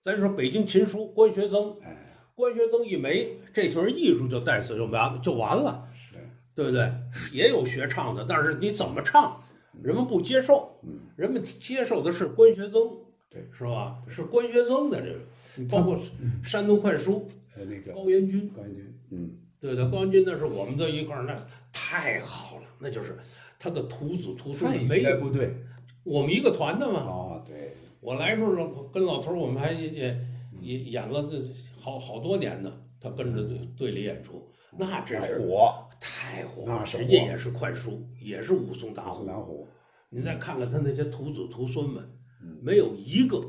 [0.03, 6.29] 咱说北京琴书关学增，哎，关学增一没，这群人艺术就带死就完就完了，是这样。
[6.55, 6.93] 对不对？
[7.33, 9.43] 也有学唱的，但是你怎么唱，
[9.83, 10.79] 人们不接受，
[11.17, 12.83] 人们接受的是关学增，
[13.31, 14.03] 对，是吧？
[14.09, 15.21] 是关学增的这个，
[15.69, 15.99] 包括
[16.43, 21.37] 山东快书呃，那个高元军，高元军，嗯，对对，高元军那是我们的一块儿，那
[21.73, 23.17] 太好了，那就是
[23.59, 25.55] 他的徒子徒孙没有在部队。
[26.03, 27.01] 我们一个团的嘛。
[27.01, 30.19] 哦，对，我来时候跟老头儿我们还也
[30.61, 31.39] 也演了这
[31.79, 36.63] 好好多年呢，他跟着队队里演出，那真是火，太火。
[36.63, 39.25] 了，那是人家也是快书，也是武松打虎虎。
[39.27, 39.69] 南虎，
[40.09, 42.03] 你再看看他那些徒子徒孙们，
[42.43, 42.59] 嗯。
[42.63, 43.45] 没有一个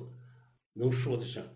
[0.74, 1.51] 能说得上，哎，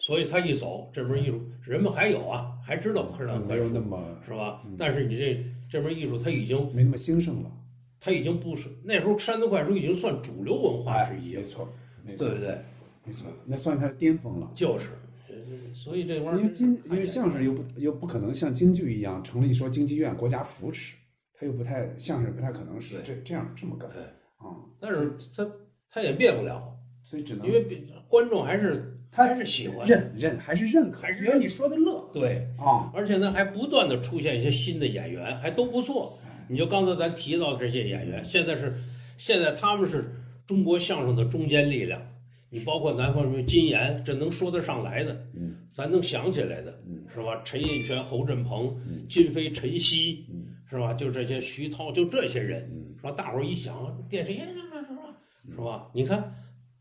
[0.00, 4.62] 所以他一走，这门艺术人们还有啊，还知道快但上快书没有那么是吧？
[4.76, 7.52] 但是你这这门艺术，它已经没那么兴盛了。
[8.00, 11.68] 它已经不是那时候山东快书已经算主流文化之一了，没错，
[12.02, 12.58] 没错对，不对？
[13.04, 14.50] 没错，那算他巅峰了。
[14.54, 14.88] 就是，
[15.28, 15.34] 呃
[15.74, 20.96] 所以这玩意儿因为京，因为相声又不又不可能像京剧一样成立说京剧院国家扶持，
[21.34, 24.02] 他又不太相声不太可能是这这样这么干对
[24.38, 25.46] 啊，但是他
[25.90, 27.62] 他也灭不了，所以只能因为
[28.08, 36.18] 观众还是他还是喜欢，认认还是认可，还是只要你说的乐对，啊，而且呢还不断的出现一些新的演员，还都不错。
[36.48, 38.76] 你就刚才咱提到这些演员，现在是
[39.18, 40.12] 现在他们是
[40.46, 42.00] 中国相声的中坚力量，
[42.48, 47.40] 你包括南方什么金岩，这能说得上来的，嗯，咱能想起来的，嗯，是吧？
[47.44, 48.76] 陈印泉、侯振鹏、
[49.08, 50.92] 金飞、陈曦，嗯，是吧？
[50.94, 53.10] 就这些徐涛，就这些人，是吧？
[53.12, 55.16] 大伙儿一想，电视也是吧？
[55.50, 55.88] 是吧？
[55.92, 56.32] 你看，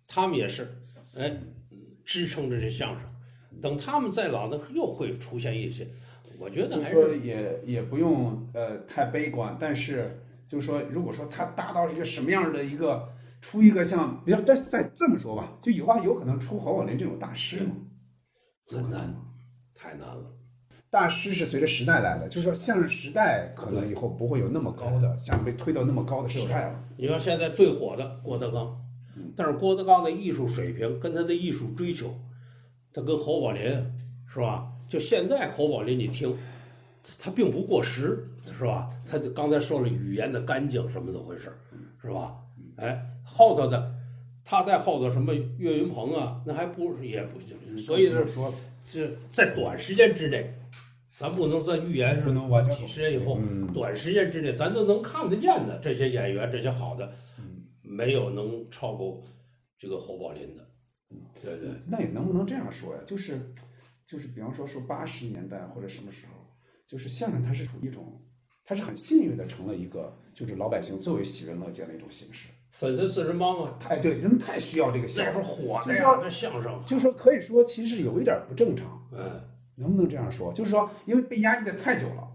[0.07, 0.67] 他们也是，
[1.15, 1.31] 哎，
[2.09, 3.07] 支撑着这相声。
[3.61, 5.87] 等他们再老，那又会出现一些，
[6.39, 13.07] 我觉得就说还是也也不用呃太悲观，但是就是说，如果说他达到一个什么样的一个
[13.41, 17.75] 出一个像，比如再再这么说吧，就以后还有可能出侯宝林这种大师吗？
[18.71, 19.15] 很难，
[19.75, 20.31] 太难了。
[20.89, 26.83] 大师是随着时代来的，就是说相声时代可能以后不会有那么高的，像被推到那么高的时代了。
[26.97, 28.75] 你说现在最火的郭德纲，
[29.35, 32.13] 但是郭德纲的艺术水平跟他的艺术追求，
[32.93, 33.63] 他跟侯宝林
[34.31, 34.67] 是吧？
[34.87, 36.35] 就现在侯宝林你听，
[37.17, 38.89] 他并不过时是吧？
[39.07, 41.51] 他就刚才说了语言的干净什么怎么回事
[42.01, 42.35] 是吧？
[42.77, 43.93] 哎，后头的
[44.43, 47.39] 他在后头什么岳云鹏啊，那还不是也不
[47.81, 48.53] 所以就是说，
[48.89, 50.53] 这在短时间之内。
[51.17, 57.11] 咱不能说预言是能完全几十年以后，嗯短时间之内咱都能看得见的这些演员，这些好的，嗯
[57.99, 59.21] 没有能超过
[59.77, 60.65] 这个侯宝林的，
[61.41, 61.69] 对对。
[61.85, 63.01] 那也能不能这样说呀？
[63.05, 63.37] 就是
[64.05, 66.31] 就是，比方说说八十年代或者什么时候，
[66.87, 68.21] 就是相声它是处于一种，
[68.63, 72.47] 它是很幸运的成了一个就是老百姓最为喜闻乐见的一种形式。
[72.71, 79.41] 粉丝四人帮啊，太对，人们太需要这个相声，火就是说，的呀这相声，就是说可以说其实有一点不正常，嗯，
[79.75, 80.53] 能不能这样说？
[80.53, 82.25] 就是说，因为被压抑的太久了，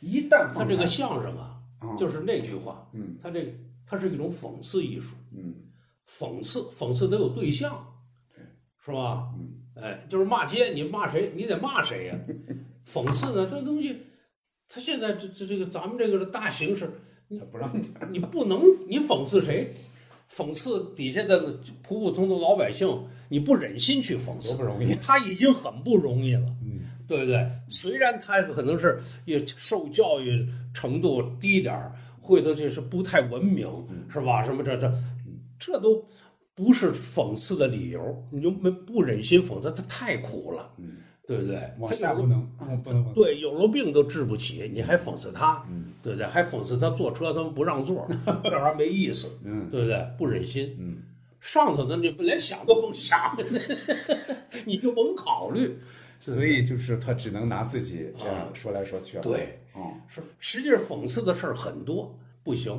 [0.00, 3.52] 一旦放他这个相声啊，啊就是那句话，嗯他这
[3.92, 5.54] 他是一种讽刺艺术，嗯
[6.08, 7.86] 讽刺讽刺得有对象，
[8.82, 9.28] 是吧？
[9.38, 12.18] 嗯，哎，就是骂街，你骂谁，你得骂谁呀、
[12.90, 13.94] 讽刺呢，这东西，
[14.66, 16.90] 他现在这这这个咱们这个大形势，
[17.38, 19.74] 他不让讲，你不能你讽刺谁？
[20.30, 22.88] 讽刺底下的普普通通老百姓，
[23.28, 27.46] 你不忍心去讽刺，不容易他已经很不容易了，嗯，对不对？
[27.68, 31.92] 虽然他可能是也受教育程度低点儿，
[32.22, 34.42] 或者就是不太文明，嗯是吧？
[34.42, 34.90] 什么这这
[35.58, 36.02] 这都
[36.54, 41.70] 不是讽刺的理由，你就没不忍心讽刺，他太苦了，嗯，对不对？
[41.78, 42.48] 往下不能，
[43.14, 46.26] 对，有了病都治不起，你还讽刺他，嗯对不对？
[46.26, 48.06] 还讽刺他坐车他们不让座，
[48.44, 50.06] 这玩意儿没意思，嗯对不对？
[50.16, 50.98] 不忍心，嗯，
[51.40, 53.36] 上头的你连想都甭想，
[54.64, 55.78] 你就甭考虑。
[56.22, 62.72] 所以就是他只能拿自己这样说来说去了，对，哦，是，实际上讽刺的事儿很多，不行。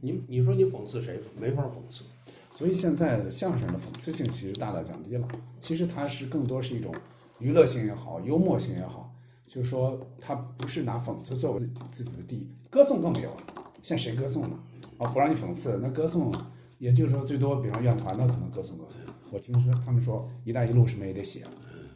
[0.00, 1.20] 你你说你讽刺谁？
[1.38, 2.04] 没法讽刺。
[2.50, 5.28] 所以现在相声的讽刺性其实大大降低了。
[5.60, 6.92] 其实它是更多是一种
[7.38, 9.14] 娱乐性也好，幽默性也好，
[9.46, 11.58] 就是说它不是拿讽刺作为
[11.92, 13.42] 自己的第一，歌颂更没有了。
[13.82, 14.58] 现在谁歌颂呢？
[14.98, 16.34] 啊，不让你讽刺，那歌颂
[16.78, 19.14] 也就是说最多，比方院团的可能歌颂歌颂。
[19.30, 21.44] 我听说他们说“一带一路”什么也得写，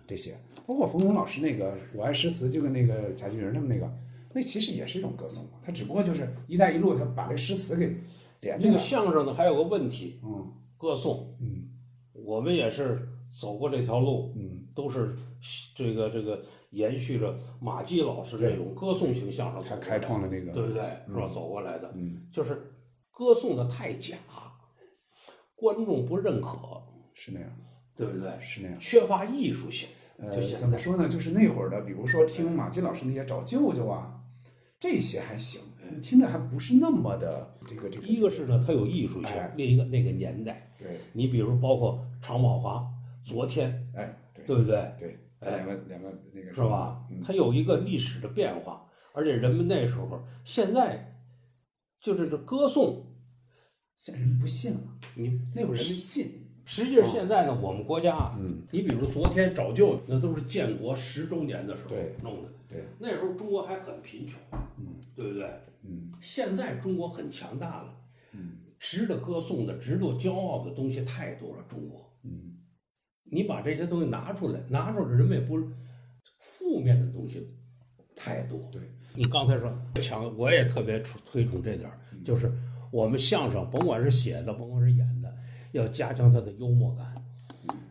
[0.07, 0.39] 得写。
[0.67, 3.93] 包括冯巩老师那个“我爱诗词”，就跟那个贾静雯他们那个，
[4.33, 5.51] 那其实也是一种歌颂嘛。
[5.63, 7.97] 他只不过就是“一带一路”，他把这诗词给
[8.41, 8.79] 连这个。
[8.79, 11.37] 相声呢，还有个问题，嗯歌颂。
[11.41, 11.71] 嗯
[12.13, 13.07] 我们也是
[13.39, 15.15] 走过这条路，嗯，都是
[15.75, 16.41] 这个这个
[16.71, 20.83] 延续着马季老师这种歌颂型相声走过来的，他开创了那个对不对？
[21.07, 21.29] 是吧？
[21.35, 22.55] 走过来的，嗯，就是
[23.11, 24.17] 歌颂的太假，
[25.55, 26.57] 观众不认可，
[27.13, 27.51] 是那样，
[27.95, 28.31] 对不对？
[28.41, 28.81] 是那样。
[28.81, 29.87] 缺乏艺术性。
[30.19, 31.09] 呃怎么说呢？
[31.09, 34.21] 就是那会儿的，比如说听马季老师那些找舅舅啊，
[34.79, 35.61] 这些还行，
[36.03, 38.07] 听着还不是那么的这个这个。
[38.07, 42.87] 一个是呢，它有艺术性哎；另一个那个年代，对，你比如包括常宝华，
[43.23, 44.93] 昨天，哎，对对不对？
[44.99, 47.23] 对，哎两个两个那个是吧嗯？
[47.27, 51.13] 它有一个历史的变化，而且人们那时候现在
[52.01, 53.05] 就是这歌颂，
[53.97, 54.81] 现在人不信了，
[55.17, 56.44] 你那会儿人们信。
[56.65, 64.41] 实际上现在呢，我们国家啊，嗯，你比如昨天找舅，那都是建国十周年的时候弄的，对，那时候中国还很贫穷，
[64.79, 65.47] 嗯对不对？
[65.83, 67.95] 嗯现在中国很强大了，
[68.33, 71.63] 嗯值得歌颂的、值得骄傲的东西太多了。
[71.69, 72.55] 中国，嗯
[73.25, 75.59] 你把这些东西拿出来，拿出来，人们也不
[76.39, 77.47] 负面的东西
[78.17, 78.59] 太多。
[78.73, 78.81] 对，
[79.15, 82.51] 你刚才说强，我也特别推推崇这点儿，就是
[82.91, 85.24] 我们相声，甭管是写的，甭管是演的，
[85.75, 87.15] 要加强他的幽默感。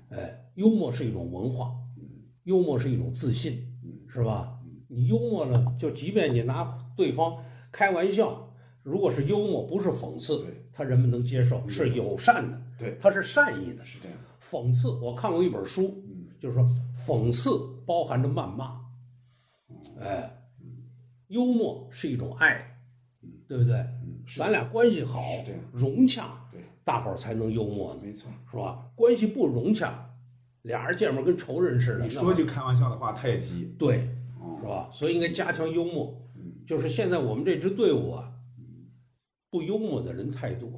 [0.09, 1.75] 哎，幽默是一种文化，
[2.43, 3.61] 幽默是一种自信，
[4.07, 4.57] 是吧？
[4.87, 6.63] 你幽默呢，就即便你拿
[6.95, 7.35] 对方
[7.71, 8.49] 开玩笑，
[8.83, 13.85] 如果是幽默，不是讽刺，他人们能接受，是友善的，对他是善意的。
[13.85, 14.17] 是这样。
[14.39, 16.01] 讽刺，我看过一本书，
[16.39, 16.63] 就是说
[17.05, 17.49] 讽刺
[17.85, 18.79] 包含着谩骂，
[19.99, 20.31] 哎，
[21.27, 22.77] 幽默是一种爱，
[23.47, 23.85] 对不对？
[24.37, 25.21] 咱俩关系好
[25.71, 26.42] 融洽，对，
[26.83, 28.31] 大伙儿才能幽默呢，没错。
[28.51, 28.85] 是吧？
[28.95, 30.09] 关系不融洽，
[30.63, 32.03] 俩人见面跟仇人似的。
[32.03, 34.07] 你说句开玩笑的话，他也急，对，
[34.39, 34.89] 哦是吧？
[34.91, 36.19] 所以应该加强幽默。
[36.65, 38.31] 就是现在我们这支队伍啊，
[39.49, 40.71] 不幽默的人太多。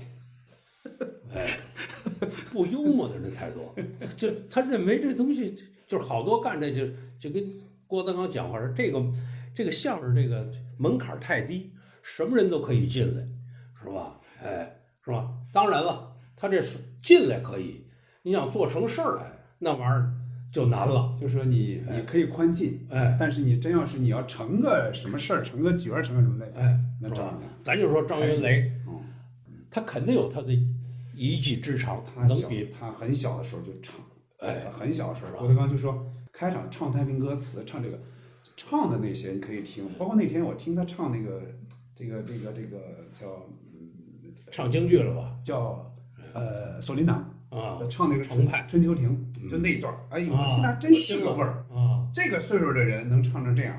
[1.33, 1.59] 哎，
[2.51, 3.73] 不幽默的人太多，
[4.15, 5.55] 就他认为这东西
[5.87, 6.87] 就是好多干这就
[7.19, 7.51] 就跟
[7.87, 9.03] 郭德纲讲话说这个
[9.53, 10.47] 这个相声这个
[10.77, 11.71] 门槛太低，
[12.03, 13.27] 什么人都可以进来，
[13.81, 14.19] 是吧？
[14.43, 14.75] 哎，
[15.05, 15.31] 是吧？
[15.53, 17.85] 当然了，他这是进来可以，
[18.23, 20.11] 你想做成事儿来，那玩意儿
[20.51, 21.15] 就难了。
[21.19, 27.37] 就说你你可以宽进，哎但是你真要是你要成个什么事儿，成个角儿，成个什么的，哎，那这是吧？
[27.63, 28.99] 咱就说张云雷，嗯，
[29.69, 30.51] 他肯定有他的
[31.15, 33.95] 一技之长，他小能比他很小的时候就唱，
[34.39, 37.99] 哎他很小的时候，郭德纲就说开场唱太平歌词，唱这个
[38.57, 41.41] 唱的那些你可以听，包括那天我听他唱那个
[41.95, 42.77] 这个这个这个
[43.19, 43.45] 叫
[44.55, 45.37] 唱京剧了吧？
[45.43, 45.85] 叫
[46.33, 47.11] 呃索琳娜
[47.49, 51.65] 啊就唱那个重派春秋亭，就那一段儿，哎呦，听着真是个味儿。
[51.69, 52.07] 啊！
[52.13, 53.77] 这个岁数的人能唱成这样，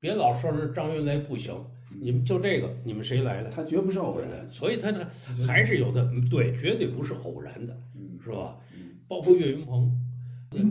[0.00, 1.54] 别老说是张云雷不行，
[2.00, 3.50] 你们就这个，你们谁来的？
[3.50, 4.26] 他绝不是偶然。
[4.30, 5.06] 的，所以他呢
[5.46, 7.78] 还是有的，嗯对，绝对不是偶然的，
[8.24, 8.56] 是吧？
[9.06, 9.94] 包括岳云鹏，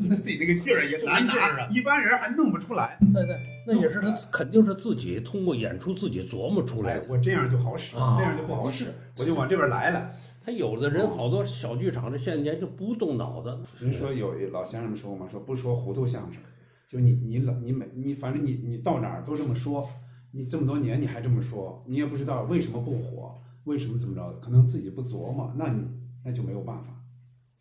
[0.10, 2.98] 他 自己那个劲儿也难劲儿啊一般人还弄不出来。
[3.14, 7.06] 对对，那也是他肯定是自己通过演出自己琢磨出来哎的，。
[7.10, 10.12] 我这样就好使，啊那样就不好使，我就往这边来了。
[10.46, 13.58] 他有的人好多小剧场，这现在年就不动脑子。
[13.80, 16.42] 您说有老先生们说嘛，说不说糊涂相声，
[16.88, 19.90] 就你你老你每你反正你你到哪儿都这么说，
[20.32, 25.88] 你这么多年你还这么说，你也不知道为什么不火，为什么怎么着，可能自己不琢磨，那你
[26.26, 26.92] 那就没有办法，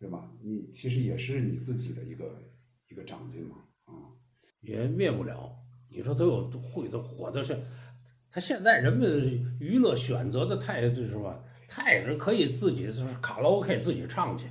[0.03, 0.29] 对吧？
[0.41, 2.25] 你其实也是你自己的一个
[2.89, 4.11] 一个长进嘛，啊，
[4.59, 5.55] 也灭不了。
[5.89, 7.57] 你说都有会的火的是，
[8.29, 11.39] 他现在人们娱乐选择的太就是吧，
[11.69, 14.47] 太是可以自己就是卡拉 OK 自己唱去，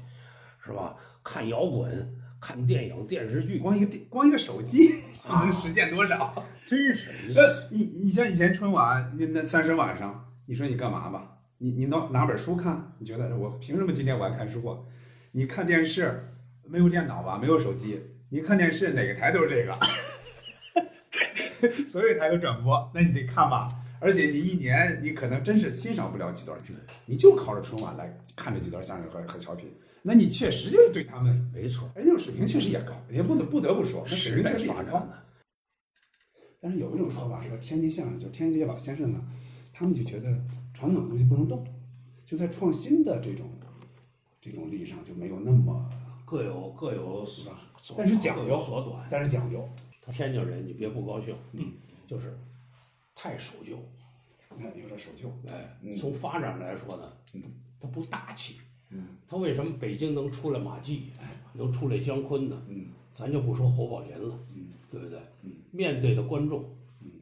[0.65, 0.97] 是吧？
[1.23, 6.43] 看摇滚、看电影、电视剧，光一个电光一个手机就能实现多少？
[6.67, 11.37] 真是 呃，你你像以前春晚那那三十晚上，你说你干嘛吧？
[11.59, 14.79] 你你拿拿本书看，你觉得我凭什么今天我还看书啊？
[15.35, 16.29] 你看电视
[16.67, 17.39] 没有电脑吧？
[17.39, 19.79] 没有手机，你看电视哪个台都是这个，
[21.87, 23.67] 所有台都转播，那你得看吧。
[23.99, 26.75] 而且你一年你可能真是欣赏不了几段剧，
[27.07, 29.73] 你就靠着春晚来看这几段相声和和小品，
[30.03, 35.01] 那你确实就是对他们，没错，人家水平确实也高，也不得不得不说，那水平确实也高。
[35.01, 35.23] 的。
[36.61, 39.25] 但是有一种说法说，天津相声就天津这些老先生呢，
[39.73, 40.29] 他们就觉得
[40.75, 41.65] 传统的东西不能动，
[42.25, 43.49] 就在创新的这种
[44.43, 45.89] 这种力上就没有那么，
[46.27, 47.57] 各有各有所，
[47.97, 49.07] 但是讲究有所短。
[49.09, 49.67] 但是讲究，
[50.11, 51.73] 天津人，你别不高兴，嗯，
[52.09, 52.37] 就是
[53.15, 53.77] 太守旧。
[54.59, 57.43] 哎，有点守旧，哎嗯，从发展来说呢，嗯，
[57.81, 58.57] 它不大气。
[58.91, 61.13] 嗯，它为什么北京能出来马季，
[61.55, 62.61] 能出来姜昆呢？
[62.69, 65.21] 嗯，咱就不说侯宝林了，嗯，对不对？
[65.43, 66.65] 嗯，面对的观众，
[67.01, 67.13] 嗯，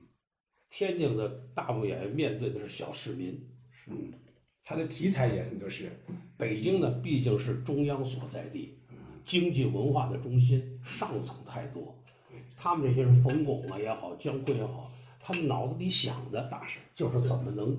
[0.70, 3.40] 天津的大部分演员面对的是小市民，
[3.86, 4.10] 嗯，
[4.70, 5.90] 他的题材也很多是，
[6.38, 8.78] 北京呢毕竟是中央所在地，
[9.24, 11.92] 经济文化的中心，上层太多。
[12.56, 17.76] 他们这些人，冯巩啊也好，姜昆也好，他们脑子里想的大事就是怎么能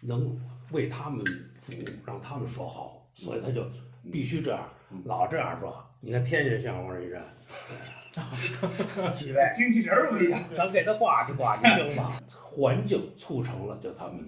[0.00, 1.26] 能为他们
[1.56, 3.66] 服务，让他们说好，所以他就
[4.12, 4.68] 必须这样，
[5.06, 5.76] 老这样说。
[6.00, 7.24] 你看天津相声往这一站，
[9.12, 12.12] 几位精气神儿不一样，咱给他挂去挂去行吗？
[12.30, 14.24] 环境促成了，就他们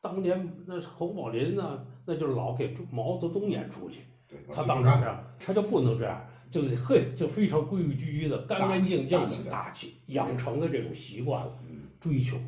[0.00, 11.52] 当年那侯宝林呢，那就是老给毛泽东演出去，对，他当然这样，他就不能这样，就得嘿，就非常规规矩矩的、干干净净的的大气，养成了这种习惯了，
[12.00, 12.38] 追求，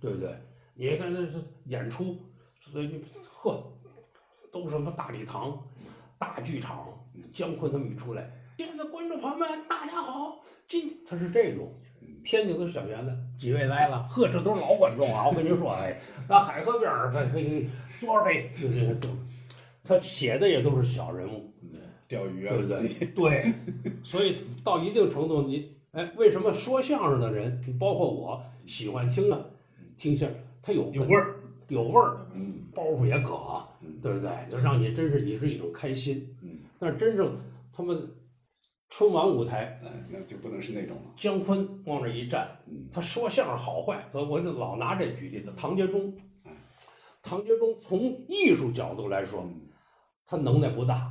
[0.00, 0.36] 对不对？
[0.74, 2.16] 你看那是演出，
[2.60, 3.62] 所以呵，
[4.52, 5.58] 都什么大礼堂、
[6.18, 6.88] 大剧场，
[7.32, 11.72] 姜昆他们一出来，亲爱的观众朋友们，大家好，今他是这种。
[12.24, 14.02] 天津的小园子，几位来了？
[14.10, 15.26] 呵，这都是老观众啊！
[15.28, 17.68] 我跟您说，哎，那海河边儿，嘿嘿，
[18.00, 18.50] 多少杯？
[18.60, 19.08] 就这个，
[19.84, 21.52] 他写的也都是小人物，
[22.06, 23.06] 钓鱼啊对不对，？
[23.14, 23.52] 对，
[24.02, 29.44] 所以到一定程度，你哎，为什么说相声的人，包括我喜欢听呢？
[29.96, 31.36] 听相声，他有有味儿，
[31.68, 33.62] 有味儿，嗯包袱也可，
[34.00, 34.30] 对不对？
[34.50, 36.26] 就让你真是你是一种开心。
[36.40, 37.36] 嗯，但是真正
[37.72, 38.00] 他们
[38.94, 42.86] 春晚舞台，哎，那就不能是那种了，姜昆往那一站，嗯。
[42.92, 45.50] 他说相声好坏，所以我就老拿这举例子。
[45.56, 46.14] 唐杰忠。
[46.44, 46.52] 哎，
[47.22, 49.62] 唐杰忠从艺术角度来说，嗯。
[50.26, 51.10] 他能耐不大，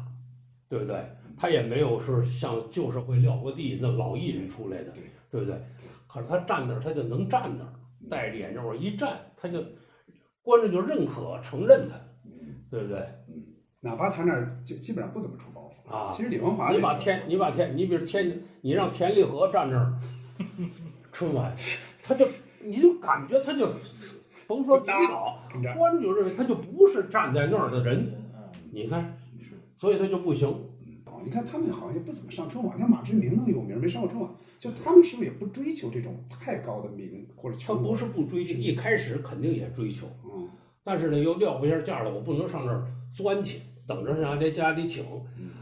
[0.69, 1.03] 对不对？
[1.35, 5.03] 他也没有是像旧社会撂过地那老艺人出来的，对。
[5.31, 5.59] 对不对？
[6.07, 7.73] 可是他站那儿，他就能站那儿，
[8.07, 9.59] 戴着眼镜往一站，他就
[10.43, 12.61] 观众就认可承认他，嗯。
[12.69, 12.99] 对不对？
[13.27, 13.43] 嗯。
[13.79, 15.50] 哪怕他那儿基基本上不怎么出
[15.91, 16.09] 啊。
[16.09, 19.93] 其实李文华你把这个田你把天你比如田你让田立和站这儿，
[21.11, 21.55] 春晚，
[22.01, 22.27] 他就
[22.63, 23.69] 你就感觉他就
[24.47, 25.37] 甭说领导，
[25.77, 28.13] 观众就认为他就不是站在那儿的人，
[28.71, 29.17] 你看，
[29.75, 30.47] 所以他就不行。
[31.05, 40.47] 哦，你看他们好像也不怎么上春晚，像马志明那么有名，没上过春晚，就他们是不是也不追求这种太高的名或者他不是不追求，一开始肯定也追求，嗯，
[40.83, 43.59] 但是呢又撂不下架了，我不能上那儿钻去，
[43.91, 45.05] 等着人家在家里请。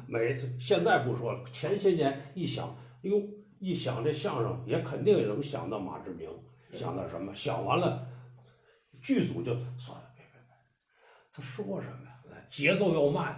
[0.07, 3.19] 每次现在不说了，前些年一想，哟，
[3.59, 6.30] 一想这相声也肯定也能想到马志明，
[6.73, 8.07] 想到什么，想完了，
[9.01, 10.55] 剧组就算了，别别别，
[11.34, 12.45] 他说什么呀？
[12.51, 13.36] 节奏要慢，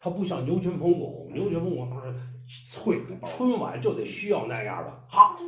[0.00, 2.14] 他不像牛群冯巩，牛群冯巩他是
[2.70, 5.38] 脆春晚就得需要那样的，好，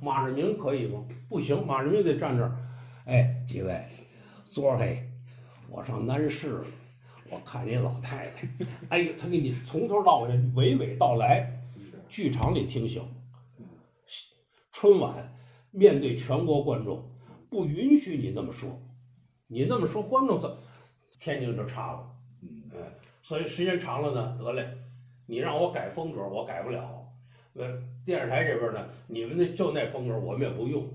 [0.00, 1.02] 马志明可以吗？
[1.28, 2.54] 不行，马志明得站这儿。
[3.06, 3.84] 哎，几位，
[4.50, 5.08] 昨儿嘿，
[5.72, 6.62] 我上南市，
[7.30, 8.46] 我看见老太太，
[8.90, 11.50] 哎呦，他给你从头到尾娓娓道来，
[12.10, 13.02] 剧场里听行。
[14.70, 15.34] 春晚
[15.70, 17.02] 面对全国观众，
[17.48, 18.78] 不允许你那么说，
[19.46, 20.54] 你那么说，观众怎
[21.18, 22.06] 天津就差了。
[22.42, 22.92] 嗯，哎，
[23.22, 24.76] 所以时间长了呢，得嘞，
[25.26, 27.02] 你让我改风格，我改不了。
[27.54, 30.86] 呃，电视台这边呢，你们那就那风格，我们也不用。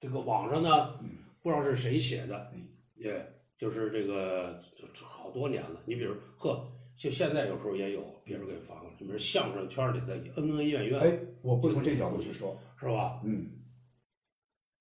[0.00, 0.98] 这个网上呢，
[1.42, 2.50] 不知道是谁写的，
[2.94, 3.14] 也
[3.58, 4.62] 就是这个
[5.02, 5.80] 好多年了。
[5.86, 13.20] 你比如呵，就现在有时候也有别人给发过来，你比如相声圈里的恩恩怨怨，哎，我不从这角度去说，是吧？
[13.24, 13.50] 嗯，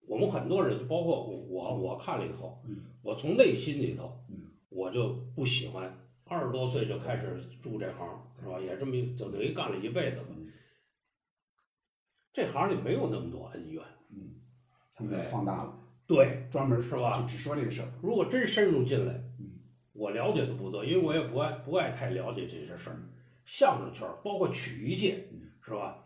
[0.07, 5.99] 我们很多人，就包括我，我看了以后，嗯我从内心里头，嗯我就不喜欢。
[6.25, 8.07] 二十多岁就开始住这行，
[8.41, 8.59] 是吧？
[8.59, 10.27] 也这么就等于干了一辈子吧。
[10.29, 10.47] 嗯
[12.35, 14.41] 这行里没有那么多恩怨，嗯
[14.95, 15.82] 他们放大了，
[16.13, 19.49] 对，专门是吧就只说这个事儿，如果真深入进来，嗯。
[19.93, 22.97] 我了解的不多，因为我也不爱不爱太了解这些事儿。
[23.45, 25.39] 相声圈儿包括曲艺界，嗯。
[25.65, 25.97] 是吧？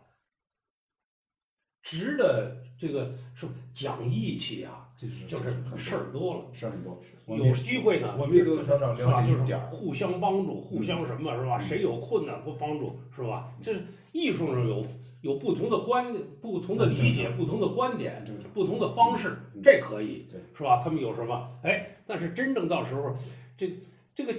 [1.82, 5.16] 值得这个是讲义气啊，就是
[5.76, 6.44] 事儿多了。
[6.52, 9.70] 事儿很多，有机会呢，我们也多多少少了解就是一点儿。
[9.70, 11.58] 互相帮助，互相什么是吧？
[11.58, 13.52] 谁有困难不帮助是吧？
[13.62, 13.82] 这是
[14.12, 14.84] 艺术上有
[15.20, 20.80] 有不同的观、不同的理解、不同的观点、不同的方式，这可以对是吧？
[20.82, 21.58] 他们有什么？
[21.62, 23.14] 哎，但是真正到时候，
[23.56, 23.72] 这
[24.14, 24.32] 这个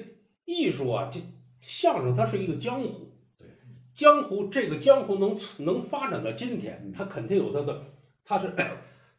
[0.45, 1.19] 艺术啊，这
[1.61, 3.47] 相声它是一个江湖，对，
[3.93, 7.83] 江湖这个江湖能能发展到今天，它肯定有它的，
[8.23, 8.53] 它是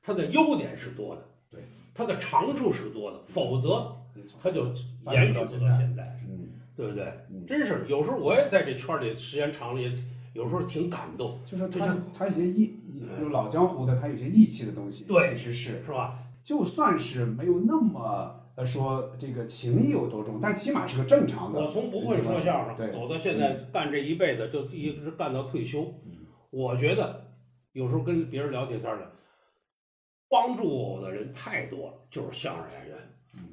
[0.03, 1.61] 它的优点是多的，对，
[1.95, 3.95] 它的长处是多的，否则，
[4.43, 4.65] 它就
[5.13, 7.05] 延续不到现在，嗯，对不对？
[7.31, 9.91] 嗯真是有时候我也在这圈里时间长了，也
[10.33, 12.75] 有时候挺感动，就是这他他一些义，
[13.19, 16.19] 就老江湖的，他有些义气的东西，对其实是是吧？
[16.43, 21.61] 就算是没有那么呃说这个情谊有多重，但起码是个正常的。
[21.61, 25.93] 我从不会说相对声走到现在干这一辈子，就一直干到退休。
[26.51, 27.27] 我觉得
[27.73, 29.13] 有时候跟别人聊天天的，
[30.29, 32.97] 帮助我的人太多了，就是相声演员。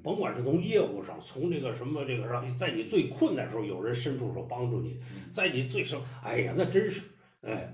[0.03, 4.91] 甭管是从业务上，从这个什么这个上，在你最困难的时候，有人伸出手帮助你；
[5.34, 7.01] 在你最生，哎呀，那真是，
[7.41, 7.73] 哎，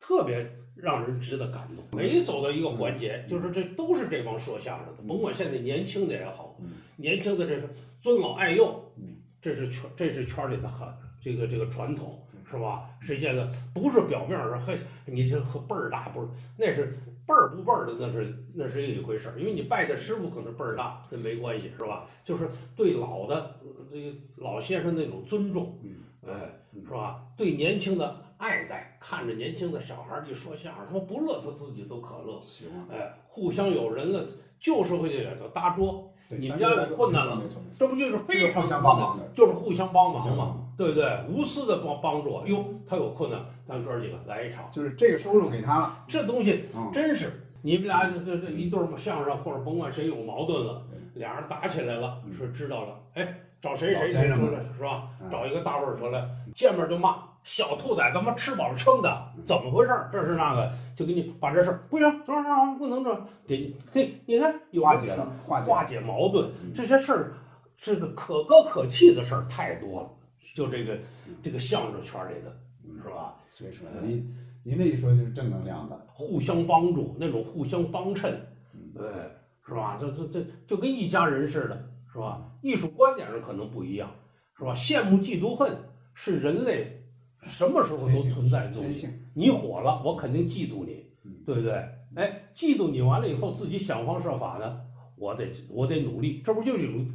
[0.00, 1.84] 特别让人值得感动。
[1.92, 6.58] 每走到一个环节，就是这都是这帮说相声的，甭管现在年轻的也好，
[6.96, 7.68] 年轻的这是
[8.00, 8.92] 尊老爱幼，
[9.40, 10.88] 这是圈这是圈里的很
[11.20, 12.90] 这个这个传统是吧？
[13.00, 16.28] 谁见的不是表面上嘿，你这和辈儿大不是？
[16.58, 19.38] 那是辈儿不辈儿的，那是那是另一回事儿。
[19.38, 22.08] 因为你拜的师傅可能辈儿大，那没关系是吧？
[22.24, 25.78] 就是对老的呃这个老先生那种尊重，
[26.26, 27.24] 哎，是吧？
[27.36, 32.40] 对年轻的爱戴，看着年轻的小孩儿一说相声，他们不乐，他自己都可乐。
[32.42, 34.26] 行，哎，互相有人了，
[34.60, 36.11] 旧社会这点叫搭桌。
[36.32, 37.42] 对你们家有困难了
[37.78, 41.20] 这不就是非常帮忙的就是互相帮忙嘛对不对？
[41.28, 42.42] 无私的帮帮助。
[42.46, 44.64] 哟，他有困难，咱哥儿几个来一场。
[44.70, 50.82] 就是这个收入给他了，这东西嗯真是你们俩这这这一对儿相声，或者甭管谁有矛盾了，
[51.14, 55.10] 俩人打起来了，说知道了，哎，找谁谁谁出来是吧？
[55.30, 56.26] 找一个大腕儿出来，
[56.56, 60.08] 见面就骂小兔崽子，他妈吃饱了撑的，怎么回事儿？
[60.12, 67.32] 这是那个，就给你把这事儿不行，什么什么不能这，给你嘿，你看有化解了化解化解矛盾，这些事儿，
[67.76, 70.10] 这个可歌可泣的事儿太多了，
[70.54, 70.96] 就这个
[71.42, 72.56] 这个相声圈里的
[73.02, 73.34] 是吧？
[73.50, 78.40] 所以说您您这一说就是正能量的，互相帮助，那种互相帮衬，
[78.72, 79.30] 嗯哎，
[79.66, 79.96] 是吧？
[79.98, 82.40] 这这这就跟一家人似的，是吧？
[82.62, 84.08] 艺术观点上可能不一样，
[84.56, 84.72] 是吧？
[84.74, 85.76] 羡慕、嫉妒、恨
[86.14, 87.01] 是人类
[87.42, 89.08] 什么时候都存在的东西。
[89.34, 91.04] 你火了，我肯定嫉妒你，
[91.44, 91.72] 对不对？
[92.14, 94.84] 哎，嫉妒你完了以后，自己想方设法的，
[95.16, 97.12] 我得我得努力，这不就是一种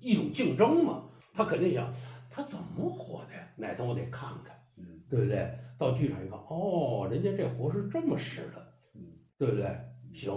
[0.00, 1.04] 一种竞争吗？
[1.34, 1.92] 他肯定想，
[2.30, 3.46] 他怎么火的呀？
[3.56, 5.48] 哪天我得看看，嗯，对不对？
[5.78, 9.02] 到剧场一看，哦，人家这活是这么使的，嗯，
[9.38, 9.64] 对不对？
[10.14, 10.34] 行，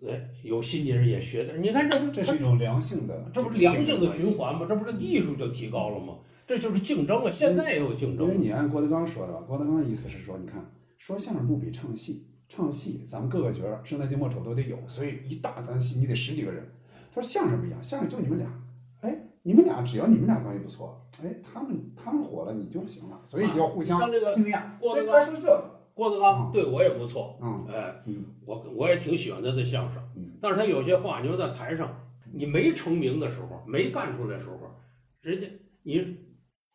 [0.00, 4.66] 对，有新年人也学的，你看这不这是一种良性的，这不是良性的循环吗？
[4.68, 6.14] 这不是艺术就提高了吗？
[6.46, 7.30] 这就是竞争啊！
[7.30, 8.26] 现在也有竞争。
[8.26, 10.64] 因为你按郭德纲说的吧，郭德纲的意思是说，你看
[10.98, 16.66] 说相声不比唱戏，唱戏咱们各个角儿生旦净末丑都得有，所以一大段戏你得十几个人。
[17.12, 18.48] 他说相声不一样，相声就你们俩，
[19.00, 24.78] 哎，你们俩只要你们俩关系不错，哎，他们他们火了你就行了，所以就要互相像这个倾轧。
[24.80, 31.96] 所以郭德纲他说这个，郭德纲对我也不错，嗯哎，嗯我我也挺喜欢他的相声，嗯但是他有些话，你说在台上，
[32.32, 34.58] 你没成名的时候，没干出来的时候，
[35.20, 35.46] 人家
[35.84, 36.18] 你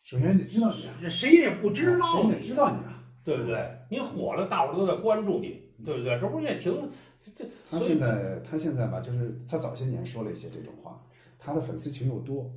[0.04, 2.96] 首先得知道你啊，谁也不知道谁得你，知道你啊。
[3.22, 3.70] 对不对？
[3.92, 6.20] 你火了，大伙儿都在关注你，对不对？
[6.20, 6.74] 这不是也挺
[7.22, 7.46] 这这？
[7.70, 11.00] 他现在他现在吧，就是他早些年说了一些这种话，
[11.38, 12.50] 他的粉丝群又多，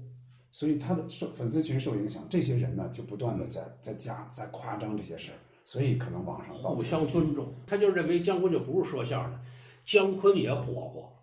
[0.51, 5.37] 所以他的受粉丝群受影响，这些人呢就不断的在在加在夸张这些事儿，
[5.67, 7.53] 所以可能网上到处互相尊重。
[7.67, 9.39] 他就认为姜昆就不是说相声的，
[9.85, 11.22] 姜昆也火过。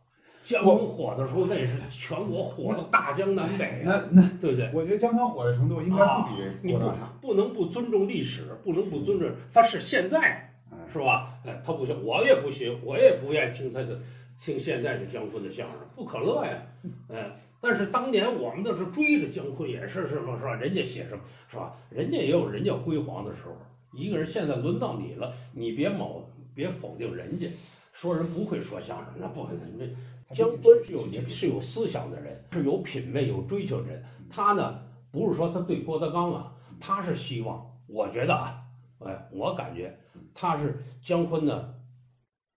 [0.49, 4.71] 姜昆火的时候，那也是全国火到大江南北啊，那那对不对？
[4.73, 7.17] 我觉得姜昆火的程度应该不啊比你不郭德纲。
[7.21, 11.35] 不能不尊重历史，不能不尊重，他是现在哎是吧？
[11.45, 13.99] 哎，他不行，我也不行，我也不愿意听他的
[14.43, 16.57] 听现在的姜昆的相声，不可乐呀，
[17.13, 17.29] 哎。
[17.61, 20.37] 但是当年我们那是追着姜昆，也是什么？
[20.39, 20.55] 是吧？
[20.55, 21.21] 人家写什么
[21.51, 21.75] 是吧？
[21.89, 23.51] 人家也有人家辉煌的时候。
[23.91, 26.23] 一个人现在轮到你了，你别某
[26.55, 27.47] 别否定人家，
[27.91, 29.89] 说人不会说相声，那不可能。
[30.29, 34.03] 这姜昆是有是有思想的人，是有品位、有追求的人。
[34.29, 34.79] 他呢，
[35.11, 38.61] 不是说他对郭德纲啊，他是希望，我觉得啊，
[38.99, 39.97] 哎，我感觉
[40.33, 41.73] 他是姜昆呢，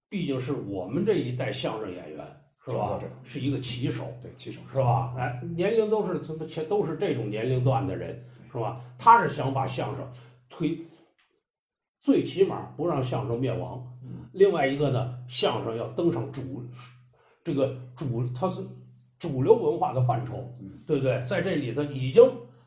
[0.08, 2.26] 毕竟是我们这一代相声演员，
[2.66, 3.00] 是吧？
[3.24, 5.14] 是一个旗手，对，骑手是吧？
[5.16, 8.84] 哎，年龄都是全都是这种年龄段的人，是吧？
[8.98, 10.06] 他是想把相声
[10.50, 10.78] 推，
[12.02, 13.82] 最起码不让相声灭亡。
[14.34, 16.62] 另外一个呢，相声要登上主，
[17.44, 18.62] 这个主它是
[19.18, 20.48] 主流文化的范畴，
[20.86, 21.22] 对不对？
[21.24, 22.22] 在这里头已经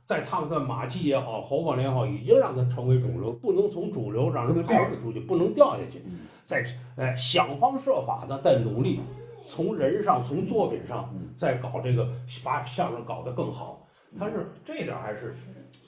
[0.06, 6.02] 在他们的马季也好，侯宝林也好，已经让它成为主流，不能从主流让人抛出去，不能掉下去。
[6.44, 6.66] 在
[6.96, 9.00] 哎想方设法的在努力，
[9.48, 12.08] 从人上从作品上再搞这个，
[12.44, 13.88] 把相声搞得更好。
[14.18, 15.36] 他是这点还是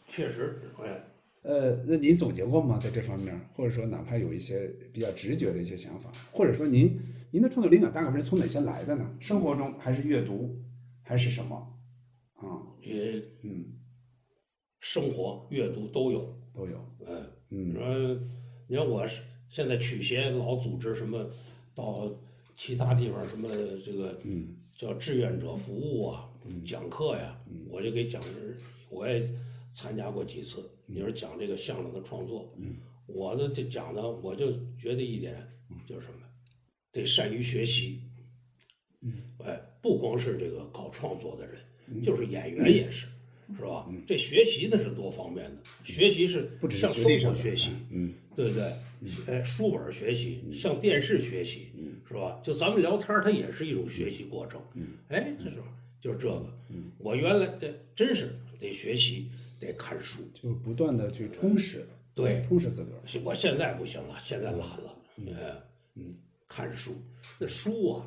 [0.07, 1.01] 确实哎。
[1.47, 2.77] 呃，那您总结过吗？
[2.77, 6.99] 在这方面，或者说哪怕有一些比较直觉的一些想法，或者说您
[7.31, 9.15] 您的创作灵感大概是从哪些来的呢？
[9.21, 10.53] 生活中还是阅读，
[11.01, 11.55] 还是什么？
[12.33, 13.63] 啊，也嗯，
[14.81, 16.37] 生活、阅读都有。
[16.53, 16.85] 都有。
[17.07, 18.19] 嗯，嗯说
[18.67, 21.29] 你看我是现在曲协老组织什么，
[21.73, 22.13] 到
[22.57, 23.47] 其他地方什么
[23.85, 26.29] 这个嗯叫志愿者服务啊，
[26.65, 27.39] 讲课呀，
[27.69, 28.21] 我就给讲，
[28.89, 29.25] 我也
[29.71, 30.69] 参加过几次。
[30.87, 35.35] 你说讲这个相声的创作，嗯我呢这讲呢，我就觉得一点
[35.87, 36.19] 就是什么，
[36.91, 38.01] 得善于学习。
[39.01, 43.05] 嗯哎，不光是这个搞创作的人，就是演员也是，
[43.55, 43.87] 是吧？
[44.07, 48.63] 这学习的是多方面的，学习是不只是向生活学习，嗯对不对？
[49.27, 51.67] 哎，书本学习，向电视学习，
[52.07, 52.41] 是吧？
[52.43, 54.59] 就咱们聊天儿，它也是一种学习过程。
[55.09, 55.57] 哎，这是
[56.01, 56.51] 就是这个。
[56.97, 59.29] 我原来这真是得学习，
[59.59, 60.23] 得看书。
[60.33, 63.01] 就是不断的去充实，对充实自个儿。
[63.23, 64.95] 我现在不行了，现在懒了。
[65.27, 65.61] 呃，
[65.95, 66.15] 嗯，
[66.47, 66.95] 看书，
[67.39, 68.05] 那书啊，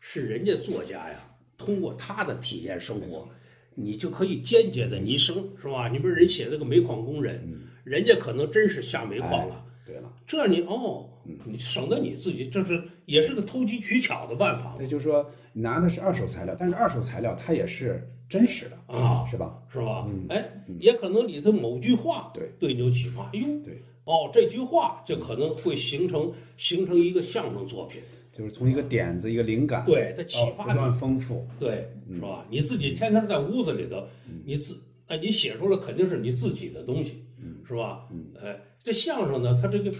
[0.00, 3.28] 是人家作家呀，通过他的体验生活，
[3.74, 5.88] 你就可以间接的你生是吧？
[5.88, 7.42] 你比如人写那个煤矿工人，
[7.84, 9.66] 人家可能真是下煤矿了。
[9.84, 11.08] 对了，这你哦，
[11.44, 19.62] 你省得你自己，这是也是个投机取巧的办法嘛也就是说，你拿的是二手材料，但是二手材料它也是真实的啊是吧？
[19.70, 20.08] 是吧？
[20.30, 20.42] 哎，
[20.80, 28.00] 也可能里头某句话对对你有启发，哎呦，对，哦，这句话就可能会形成形成一个相声作品，
[28.32, 31.46] 就是从一个点子、一个灵感，对它启发你到不断丰富。
[31.60, 32.46] 对，是吧？
[32.48, 34.02] 你自己天天在屋子里头，
[34.46, 37.22] 你自哎，你写出来肯定是你自己的东西，
[37.68, 38.08] 是吧？
[38.42, 39.92] 哎，这相声呢，它这个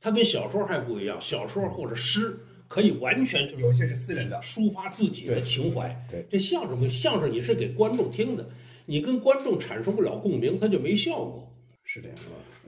[0.00, 2.38] 它跟小说还不一样，小说或者诗
[2.68, 5.94] 可以完全就有一些是私人的，抒发自己的情怀。
[6.10, 8.48] 对这相声不，相声你是给观众听的，
[8.86, 11.50] 你跟观众产生不了共鸣，它就没效果。
[11.84, 12.18] 是这样。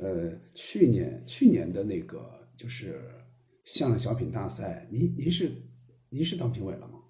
[0.01, 3.01] 呃，去年去年的那个就是
[3.65, 5.51] 相声小品大赛，您您是
[6.11, 7.01] 您是当评委了吗？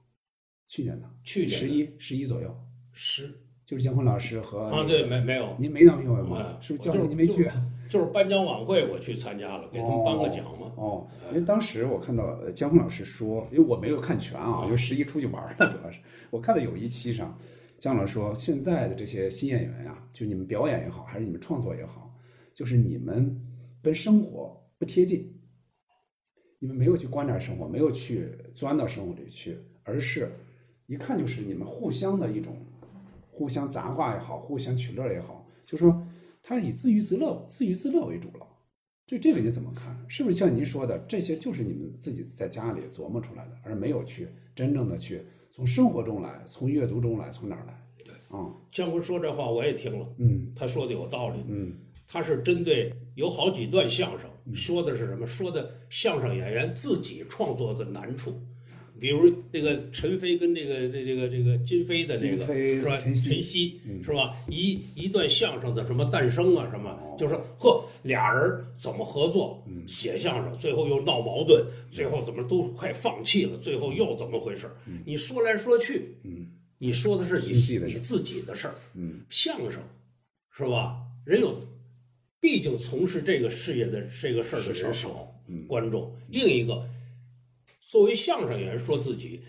[0.68, 2.56] 去年的，去年十一十一左右，
[2.92, 3.28] 十
[3.64, 6.62] 就是姜昆老师和啊，对，没没有，您没当评委吗哎？
[6.62, 7.50] 是不是叫我就是您没去？
[7.88, 10.72] 就是颁奖晚会我去参加了，给他们颁个奖嘛。
[10.76, 15.98] 哦，因为当时我看到呃姜昆老师说，因为我没有看全啊，因为十一出去玩了，主要是
[16.30, 17.38] 我看到有一期上，
[17.78, 22.12] 姜老师说现在的这些新演员呀、就你们表演也好，还是你们创作也好，
[22.52, 23.34] 就是你们
[23.82, 25.32] 跟生活不贴近，
[26.58, 30.30] 你们没有去观察生活，没有去钻到生活里去，而是
[30.86, 32.56] 一看就是你们互相的一种
[33.30, 36.05] 互相杂挂也好，互相取乐也好，就说
[36.48, 38.46] 他以自娱自乐、自娱自乐为主了。
[39.04, 39.98] 对这个你怎么看？
[40.06, 45.20] 是不是像您说的，这些就是你们自己在家里琢磨出来的，而没有去真正的去
[45.52, 47.74] 从生活中来，从阅读中来，从哪儿来？
[48.04, 51.40] 对，啊、姜昆说这话我也听了，嗯他说的有道理。
[51.48, 51.76] 嗯
[52.08, 55.26] 他是针对有好几段相声，说的是什么？
[55.26, 58.40] 说的相声演员自己创作的难处，
[59.00, 62.98] 比如这个陈飞跟这个这这个这个金飞的这个是吧？
[62.98, 64.36] 陈曦是吧？
[64.48, 74.70] 一一段相声的什么诞生啊什么，就是呵，俩人怎么合作写相声，最后又闹矛盾，最后怎么都快放弃了，最后又怎么回事？
[75.04, 76.16] 你说来说去，
[76.78, 77.52] 你说的是你
[77.84, 78.68] 你自己的事
[79.30, 79.82] 相声
[80.50, 80.96] 是吧？
[81.24, 81.60] 人有，
[82.40, 86.14] 毕竟从事这个事业的这个事儿的人少，嗯观众。
[86.28, 86.88] 另一个，
[87.86, 89.40] 作为相声演员说自己，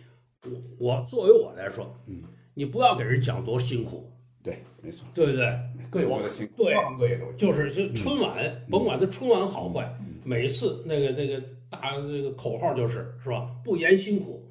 [0.45, 2.23] 我我作为我来说，嗯
[2.53, 4.09] 你不要给人讲多辛苦，
[4.41, 5.59] 对，没错，对不对？
[5.89, 7.33] 各有各的辛苦，对各行各业都有。
[7.33, 9.91] 就是就春晚，嗯甭管它春晚好坏，
[10.23, 13.49] 每次那个那个大那个口号就是是吧？
[13.65, 14.43] 不言辛苦。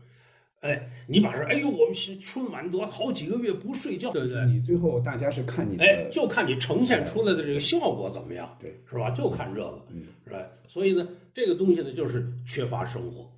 [0.60, 4.44] 哎，你把这，哎呦，我们是春晚多好几个月不睡觉，对不对？
[4.46, 9.10] 你最后大家是看你的，哎，就看你呈现出来的这个效果怎么样，对，是吧？
[9.10, 9.80] 就看这个，
[10.26, 10.40] 是吧？
[10.66, 13.30] 所以呢，这个东西呢，就是缺乏生活，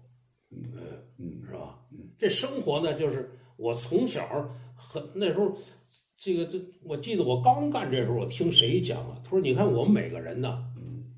[0.51, 0.73] 嗯
[1.19, 1.79] 嗯，是吧？
[2.19, 4.27] 这生活呢，就是我从小
[4.75, 5.57] 很那时候，
[6.17, 9.21] 这个这，我记得我刚干这时候，我听谁讲啊？
[9.23, 10.65] 他说：“你看我们每个人呢，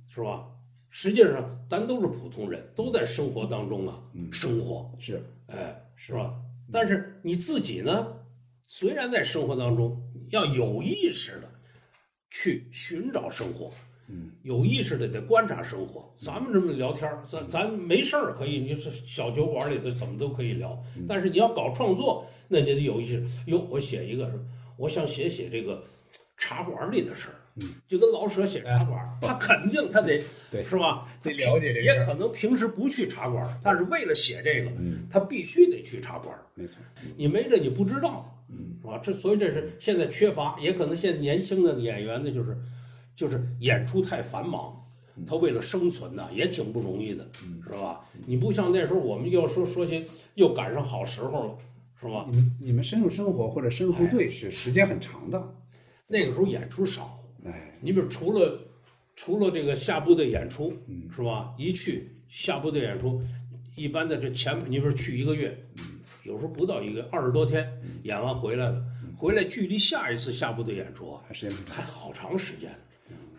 [0.08, 0.46] 是吧？
[0.88, 4.02] 实际上咱都是普通人，都在生活当中啊，
[4.32, 6.34] 生活，是哎，是吧？
[6.72, 8.12] 但是你自己呢，
[8.66, 9.96] 虽然在生活当中
[10.30, 11.50] 要有意识的
[12.30, 13.70] 去寻找生活，
[14.10, 16.12] 嗯，有意识的得观察生活。
[16.16, 20.76] 咱们这么聊天儿，咱咱没事儿可以，你是小酒馆里头怎么都可以聊。
[21.08, 23.24] 但是你要搞创作，那你得有意识。
[23.46, 24.30] 哟，我写一个，
[24.76, 25.82] 我想写写这个
[26.36, 27.34] 茶馆里的事儿。
[27.86, 31.06] 就跟老舍写茶馆，他肯定他得对是吧？
[31.22, 34.70] 得了解这个也可能平时不去茶馆，但是为了写这个，
[35.10, 36.34] 他必须得去茶馆。
[36.54, 36.80] 没错，
[37.16, 38.40] 你没这你不知道，
[38.80, 38.98] 是吧？
[39.02, 42.56] 这所以这是现在缺乏，也可能现在年轻的演员呢，就是
[43.16, 44.74] 就是演出太繁忙，
[45.26, 47.28] 他为了生存呢也挺不容易的，
[47.62, 48.00] 是吧？
[48.26, 50.04] 你不像那时候我们要说说些
[50.34, 51.58] 又赶上好时候了，
[52.00, 52.26] 是吧？
[52.30, 55.54] 你们你们深入生活或者深入部队是时间很长的，
[56.06, 58.58] 那个时候演出少，哎，你比如除了
[59.14, 60.72] 除了这个下部队演出，
[61.14, 61.54] 是吧？
[61.58, 63.20] 一去下部队演出，
[63.76, 65.54] 一般的这前你比如去一个月，
[66.22, 67.70] 有时候不到一个二十多天，
[68.04, 68.82] 演完回来了，
[69.14, 72.70] 回来距离下一次下部队演出啊，还时间挺还好长时间，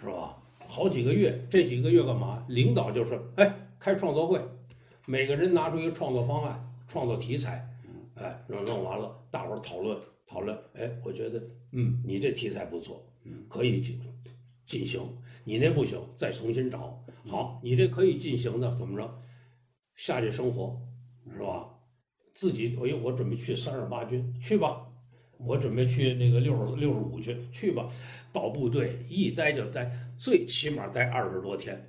[0.02, 0.36] 是吧？
[0.68, 2.44] 好几个月，这几个月干嘛？
[2.50, 4.42] 领导就说：“哎，开创作会，
[5.06, 7.68] 每个人拿出一个创作方案、创作题材，
[8.16, 10.58] 哎，弄弄完了，大伙儿讨论讨论。
[10.74, 11.42] 哎，我觉得，
[11.72, 13.06] 嗯，你这题材不错，
[13.48, 14.00] 可以进
[14.66, 15.02] 进行。
[15.44, 17.04] 你那不行，再重新找。
[17.28, 19.22] 好，你这可以进行的，怎么着？
[19.98, 20.80] 下去生活，
[21.32, 21.70] 是吧？
[22.34, 24.88] 自己，哎呦，我准备去三十八军，去吧。
[25.46, 27.88] 我准备去那个六十六十五去，去吧。
[28.34, 31.86] 到部队一待就待，最起码待二十多天，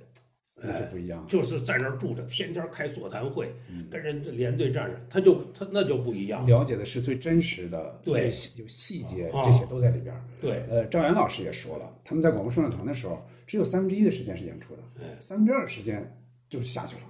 [0.55, 1.25] 那就不一样。
[1.27, 6.45] 就是在那儿住着，天天开座谈会，嗯跟人连队战士，他就他那就不一样。
[6.45, 10.21] 了解的是最真实的，对最有细节，啊这些都在里边儿。
[10.41, 16.05] 对，呃，赵岩老师也说了，他们在广播说唱团的时候，只有三分之一的时间是演出的，哎三分之二时间
[16.49, 17.01] 就是下去了。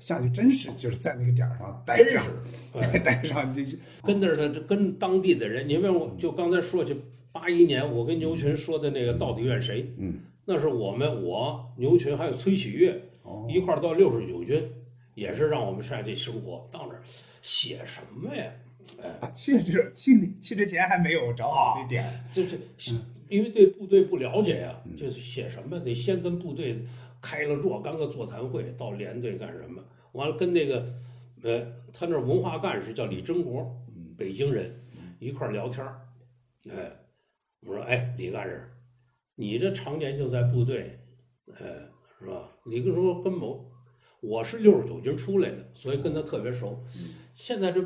[0.00, 2.24] 下去真是就是在那个点儿上待真上
[3.02, 6.96] 待上就就跟那儿的跟当地的人，因为我就刚才说去
[7.32, 9.92] 八一年，我跟牛群说的那个到底怨谁？
[9.98, 14.62] 嗯，那是我们我牛群还有崔启月哦一块儿到六十九军，
[15.14, 16.68] 也是让我们下去生活。
[16.70, 17.02] 到那儿
[17.42, 18.44] 写什么呀？
[19.20, 22.56] 啊，去之去去之前还没有找好这点，这这，
[23.28, 26.78] 因为对部队不了解呀、就是写什么得先跟部队
[27.26, 29.82] 开了若干个座谈会，到连队干什么？
[30.12, 30.86] 完了跟那个，
[31.42, 33.68] 呃，他那文化干事叫李真国，
[34.16, 34.72] 北京人，
[35.18, 36.00] 一块儿聊天儿
[36.70, 36.96] 哎，
[37.62, 38.70] 我说哎，李干事，
[39.34, 41.00] 你这常年就在部队，
[41.54, 41.66] 哎，
[42.20, 42.48] 是吧？
[42.66, 43.68] 李根说跟某，
[44.20, 46.80] 我是六十九军出来的，所以跟他特别熟。
[47.34, 47.84] 现在这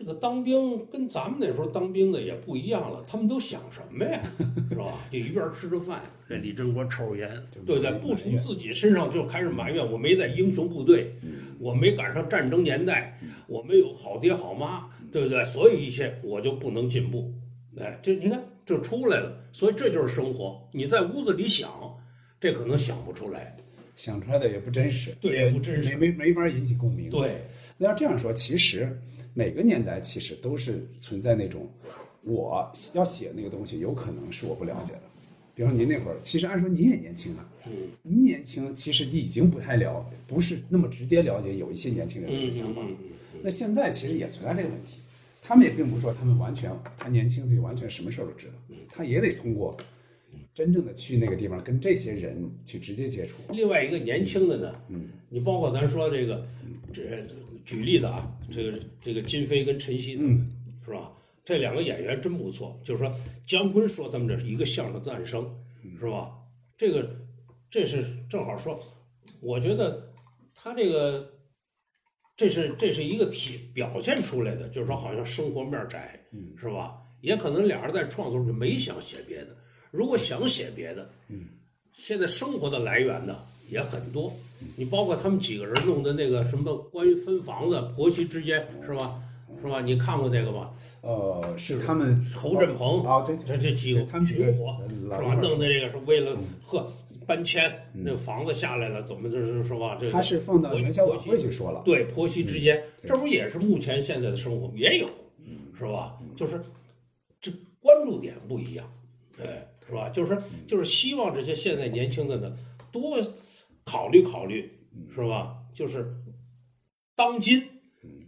[0.00, 4.18] 这个当兵跟咱们那时候当兵的也不一样了，他们都想什么呀，
[4.70, 5.06] 是吧？
[5.12, 7.30] 就一边吃着饭，这李振国抽着烟，
[7.66, 7.92] 对不对？
[7.98, 11.14] 不从自己身上就开始埋怨，我没在英雄部队，
[11.58, 15.44] 我没赶上战争年代，我没有好爹好妈，对不对？
[15.44, 17.30] 所以一切我就不能进步。
[17.78, 20.66] 哎，这你看就出来了，所以这就是生活。
[20.72, 21.70] 你在屋子里想，
[22.40, 23.54] 这可能想不出来，
[23.96, 27.10] 想出来的也不真实，对，也不真实，没没没法引起共鸣。
[27.10, 27.44] 对，
[27.76, 28.98] 那要这样说，其实
[29.34, 31.68] 每个年代其实都是存在那种，
[32.22, 35.02] 我要写那个东西，有可能是我不了解的。
[35.54, 37.72] 比如说您那会儿，其实按说您也年轻啊，嗯，
[38.02, 42.80] 您年轻，其实已经不太了，不是那么直接了解有一些年轻人的一些想法。
[43.42, 44.98] 那现在其实也存在这个问题。
[45.42, 48.52] 他们也并不是说他们完全，他年轻就完全什么事儿都知道，
[48.88, 49.76] 他也得通过
[50.54, 53.36] 真正的去那个地方跟这些人去直接接触。
[53.50, 56.46] 另外一个年轻的呢，嗯，你包括咱说这个，
[56.92, 57.02] 这
[57.70, 60.50] 举例子啊，这个这个金飞跟陈曦他们，
[60.84, 61.12] 是吧？
[61.44, 62.76] 这两个演员真不错。
[62.84, 63.14] 就是说，
[63.46, 65.48] 姜昆说他们这是一个相声诞生，
[66.00, 66.32] 是吧？
[66.76, 67.08] 这个
[67.70, 68.76] 这是正好说，
[69.40, 70.12] 我觉得
[70.52, 71.30] 他这个。
[72.36, 76.18] 这是这是一个体表现出来的，就是说好像生活面窄，
[76.58, 76.96] 是吧？
[77.20, 79.54] 也可能俩人在创作就没想写别的。
[79.90, 81.50] 如果想写别的，嗯，
[81.92, 84.32] 现在生活的来源呢也很多。
[84.76, 89.20] 你包括他们几个人弄的那个什么关于分房子，婆媳之间是吧？
[89.62, 89.80] 是吧？
[89.80, 90.70] 你看过那个吗？
[91.02, 95.34] 呃，是他们侯振鹏啊，对，这这几个他们群伙是吧？
[95.40, 96.90] 弄的这个是为了呵。
[97.26, 99.96] 搬迁，那房子下来了，怎么就是说吧？
[100.00, 101.80] 这他是放到元宵晚会去说了。
[101.84, 105.08] 对，婆媳之间，这不也是目前现在的生活也有，
[105.78, 106.18] 是吧？
[106.34, 106.60] 就是
[107.40, 108.84] 这关注点不一样，
[109.36, 109.46] 对，
[109.86, 110.08] 是吧？
[110.08, 112.52] 就是就是希望这些现在年轻的呢
[112.90, 113.20] 多
[113.84, 114.70] 考虑考虑，
[115.14, 115.56] 是吧？
[115.74, 116.14] 就是
[117.14, 117.62] 当今，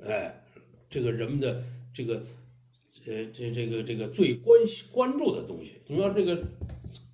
[0.05, 0.43] 哎，
[0.89, 2.23] 这个人们的这个
[3.07, 6.43] 呃这这个这个最关心关注的东西，你说这个。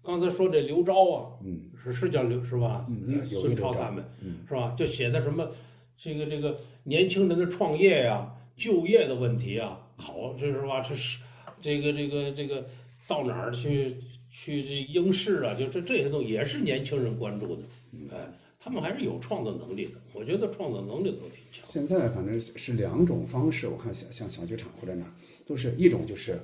[0.02, 2.84] 刚才说这刘钊啊，嗯，是是叫刘是吧？
[2.88, 4.02] 嗯，孙超他们，
[4.48, 4.74] 是吧？
[4.76, 5.48] 就写的什么，
[5.96, 10.80] 这个这个年轻人的创业呀、就业的问题啊，考这是吧？
[10.80, 11.20] 这是
[11.60, 12.66] 这个这个这个
[13.06, 13.94] 到哪儿去
[14.30, 15.54] 去这应试啊？
[15.54, 17.62] 就这这些东西也是年轻人关注的，
[18.10, 18.16] 哎，
[18.58, 20.00] 他们还是有创作能力的。
[20.12, 21.66] 我觉得创作能力都挺强。
[21.66, 25.04] 现在反正是两种方式，我看像像小剧场或者哪，
[25.46, 26.38] 都是一种就是，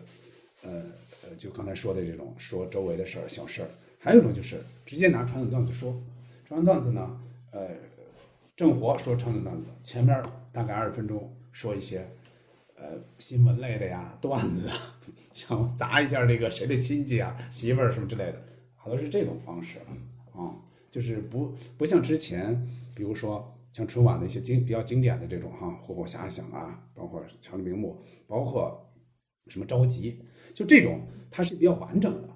[0.62, 0.82] 呃。
[1.26, 5.90] 呃，就刚才说的这种说周围的事儿、小事儿，还有一种就是直接拿传统段子说。
[6.46, 7.18] 传统段子呢，
[7.50, 7.70] 呃，
[8.54, 10.22] 正活说传统段子，前面
[10.52, 12.06] 大概二十分钟说一些
[12.76, 14.68] 呃新闻类的呀、段子，
[15.48, 18.42] 然后砸一下这个谁的亲戚啊、媳妇儿什么之类的，
[18.76, 19.78] 好多是这种方式
[20.34, 20.54] 啊，
[20.94, 22.54] 就是不不像之前，
[22.94, 28.80] 比如说像春晚的一些经比较经典的这种哈，火火遐想啊，包括乔治名目，包括
[29.48, 30.22] 什么着急。
[30.54, 32.28] 就这种，它是比较完整的，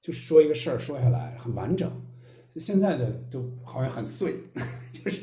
[0.00, 1.92] 就是说一个事儿说下来很完整。
[2.56, 4.34] 现在的就好像很碎，
[4.94, 5.22] 就是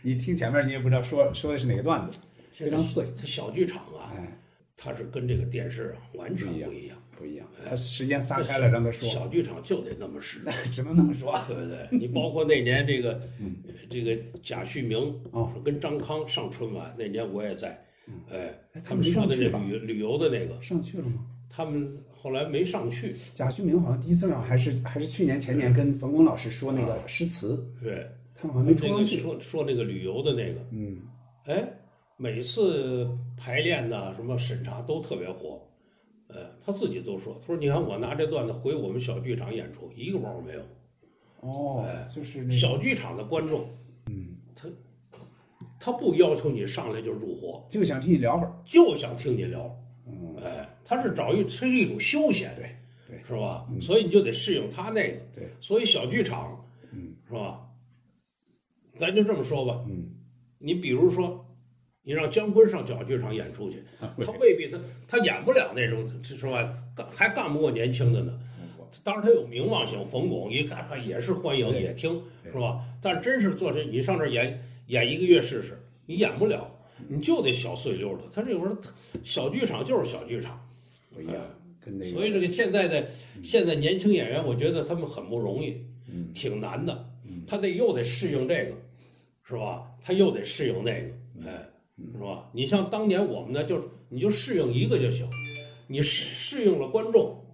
[0.00, 2.18] 你听前面你也不知道说说的是哪个段子，
[2.52, 3.04] 非常碎。
[3.14, 4.40] 它小剧场啊，哎，
[4.78, 7.46] 它是跟这个电视啊完全不一样，不一样。
[7.68, 10.40] 他时间撒开了让他说，小剧场就得那么使，
[10.72, 11.88] 只能那么说，对不对？
[11.90, 13.20] 你包括那年这个，
[13.88, 14.98] 这个贾旭明
[15.30, 17.82] 哦，跟张康上春晚那年我也在，
[18.30, 18.52] 哎，
[18.84, 21.26] 他们说的这旅旅游的那个上去了吗？
[21.56, 23.14] 他们后来没上去。
[23.32, 27.64] 贾旭明好像第一次上，还是还是去年前年跟冯巩老师说那个诗词。
[27.80, 28.04] 对，
[28.34, 29.20] 他们好像没冲上去。
[29.20, 30.98] 说说那个旅游的那个，嗯，
[31.44, 31.64] 哎，
[32.16, 35.60] 每次排练呢，什么审查都特别火。
[36.28, 40.60] 呃，他自己都说，他说你看我拿这段子回我们小剧场演出，一个包没有。
[41.40, 43.68] 哦，就是小剧场的观众，
[44.06, 44.68] 嗯，他
[45.78, 49.70] 他不要求你上来就入伙，就想听你聊会儿，就想听你聊。
[50.06, 50.68] 嗯，哎。
[50.86, 52.70] 他是找一，是一种休闲，对
[53.08, 53.66] 对，是吧？
[53.80, 55.50] 所以你就得适应他那个，对。
[55.58, 56.62] 所以小剧场，
[56.92, 57.66] 嗯，是吧？
[58.98, 60.10] 咱就这么说吧，嗯，
[60.58, 61.43] 你比如说，
[62.04, 64.78] 你让姜昆上小剧场演出去，他未必他
[65.08, 66.72] 他演不了那种，是吧？
[66.94, 68.38] 干还干不过年轻的呢。
[69.02, 72.84] 当然他有名望性，冯巩一看看也是欢迎，也听，是吧？
[73.02, 75.76] 但真是做这，你上这演演一个月试试，
[76.06, 76.70] 你演不了，
[77.08, 78.22] 你就得小碎溜的。
[78.32, 78.76] 他这会儿
[79.24, 80.60] 小剧场就是小剧场。
[81.12, 81.36] 不一样，
[81.80, 83.04] 跟那个，所以这个现在的
[83.42, 87.04] 现在年轻演员，我觉得他们很不容易，嗯，挺难的，
[87.48, 88.74] 他得又得适应这个，
[89.48, 89.82] 是吧？
[90.02, 91.66] 他又得适应那个，哎，
[91.96, 92.50] 是吧？
[92.52, 95.28] 你像当年我们呢，就是你就适应一个就行，
[95.86, 97.44] 你适适应了观众，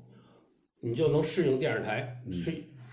[0.80, 2.43] 你就能适应电视台，是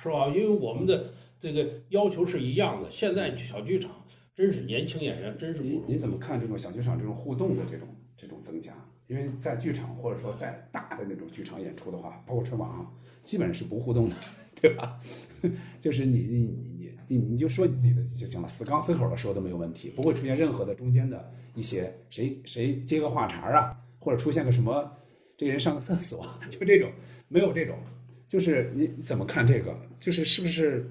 [0.02, 0.28] 是吧？
[0.28, 2.90] 因为我们的这个要求是一样的。
[2.90, 3.92] 现在小剧场
[4.36, 5.92] 真是年轻演员真是不容易。
[5.94, 7.88] 你怎么看这种小剧场这种互动的这种？
[8.20, 8.74] 这种增加，
[9.06, 12.92] 因为在剧场或者说在大的那种剧场演出的话，包括春晚啊，
[13.22, 14.16] 基本上是不互动的，
[14.60, 15.00] 对吧？
[15.80, 16.40] 就是你你
[16.77, 16.77] 你
[17.08, 24.92] 你你你就说你自己的就行了，死刚死口的说都没有问题，不会出现任何的中间的一些谁谁接个话茬啊，或者出现个什么
[25.38, 26.92] 这个人上个厕所， 就这种
[27.28, 27.78] 没有这种，
[28.28, 29.78] 就是你你怎么看这个？
[30.00, 30.90] 就是是不是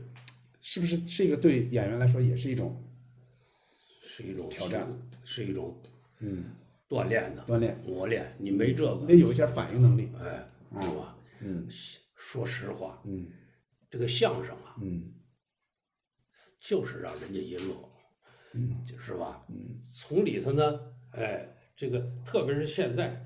[0.60, 2.76] 是不是这个对演员来说也是一种
[4.02, 4.86] 是一种挑战，
[5.24, 5.76] 是一种
[6.20, 6.44] 嗯
[6.88, 8.34] 锻炼的锻炼，磨练。
[8.38, 10.46] 你没这个，得有一些反应能力，哎，
[10.80, 11.16] 是吧？
[11.40, 11.66] 嗯
[12.16, 13.26] 说实话，嗯
[13.90, 15.04] 这个相声啊，嗯
[16.68, 17.74] 就是让人家一乐，
[18.54, 19.46] 嗯，是吧？
[19.48, 20.80] 嗯，从里头呢，
[21.12, 23.24] 哎，这个特别是现在，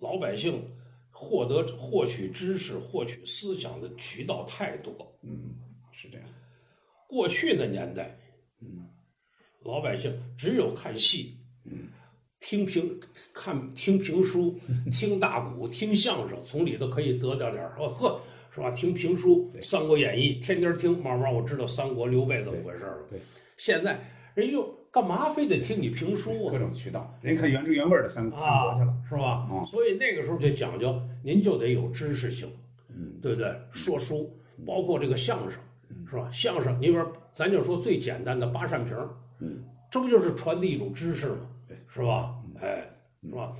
[0.00, 0.62] 老百姓
[1.10, 5.18] 获得获取知识、获取思想的渠道太多。
[5.22, 5.54] 嗯，
[5.90, 6.28] 是这样，
[7.08, 8.18] 过去的年代，
[8.60, 8.90] 嗯，
[9.64, 11.88] 老百姓只有看戏，嗯，
[12.40, 13.00] 听评
[13.32, 14.60] 看听评书，
[14.92, 18.20] 听大鼓，听相声，从里头可以得到点儿说呵，
[18.56, 18.70] 是吧？
[18.70, 22.96] 听评书，《三国演义》，天天听，慢慢我知道三国刘备怎么回事了。
[23.10, 23.20] 对，
[23.58, 24.00] 现在
[24.34, 26.50] 人就干嘛非得听你评书啊？
[26.50, 29.46] 各种渠道，人看原汁原味的三三国去了，是吧？
[29.52, 32.50] 嗯所以那个时候就讲究，您就得有知识性，
[32.88, 33.54] 嗯，对不对？
[33.72, 34.34] 说书，
[34.66, 35.60] 包括这个相声，
[36.08, 36.30] 是吧？
[36.32, 38.96] 相声，你比如说咱就说最简单的八扇屏，
[39.38, 41.46] 嗯，这不就是传递一种知识吗？
[41.68, 42.34] 对，是吧？
[42.62, 42.82] 哎，
[43.22, 43.52] 是吧？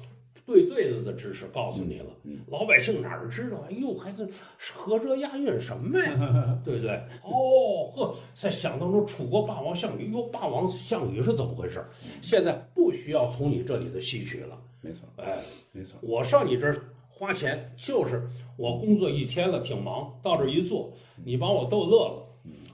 [0.47, 3.59] 对对子的知识告诉你了，嗯老百姓哪儿知道？
[3.68, 4.24] 哎呦，还这
[4.72, 6.59] 合辙押韵什么呀？
[6.64, 6.92] 对不对？
[7.24, 11.84] 哦呵，在想当中，楚国霸王项羽，哟，霸王项羽是怎么回事？
[12.22, 15.38] 现在不需要从你这里头吸取了，没错，哎，
[15.72, 16.76] 没错，我上你这儿
[17.09, 18.22] 花钱，就是
[18.57, 20.92] 我工作一天了，挺忙，到这儿一坐，
[21.24, 22.22] 你把我逗乐了，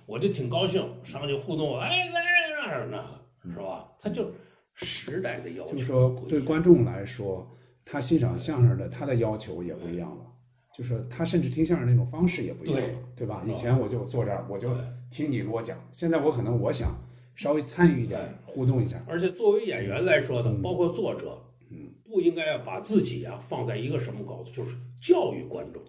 [0.04, 2.20] 我就挺高兴，上去互动，哎，在
[2.66, 3.02] 这儿呢，
[3.50, 3.88] 是吧？
[3.98, 4.30] 他就
[4.74, 7.46] 时代的要求，就是说对观众来说，
[7.84, 10.26] 他欣赏相声的他的要求也不一样了。
[10.74, 13.44] 就是他甚至听相声那种方式也不一样了，对吧？
[13.46, 14.74] 以前我就坐这儿，我就
[15.10, 16.98] 听你给我讲，现在我可能我想
[17.34, 19.04] 稍微参与一点，互动一下。
[19.06, 21.38] 而且作为演员来说呢，嗯包括作者，
[21.70, 25.82] 嗯不应该要把自己啊放在一个什么高度，就是教育观众，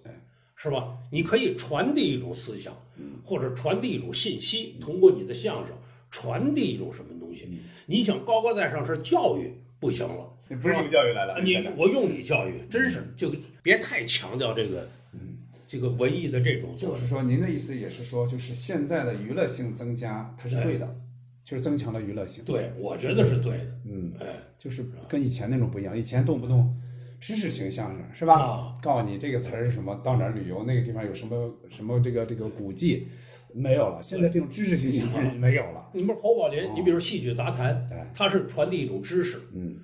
[0.58, 0.98] 是吧？
[1.10, 5.74] 你可以传递一种思想，嗯或者传递一种信息，通过你的相声
[6.10, 7.48] 传递一种什么东西。
[7.86, 15.38] 你想高高在上是教育不行了，嗯不是用教育来了你我用你教育，真是就别太强调这个，嗯
[15.68, 20.96] 这个文艺的这种就是说，您的意思也是说，就是现在的娱乐性增加，它是对的，
[21.44, 22.44] 就是增强了娱乐性。
[22.46, 23.80] 对，我觉得是对的。
[23.90, 24.28] 嗯，哎，
[24.60, 26.72] 就是跟以前那种不一样，以前动不动
[27.20, 28.40] 知识型相声是吧？
[28.40, 33.08] 啊告诉你这个词儿是什么，到哪儿旅游，那个地方有什么什么这个这个古迹，
[33.54, 34.04] 没有了。
[34.04, 35.90] 现在这种知识型相声没有了。
[35.94, 39.42] 你比如侯宝林，你比如戏曲杂谈，他是传递一种知识。
[39.54, 39.80] 嗯，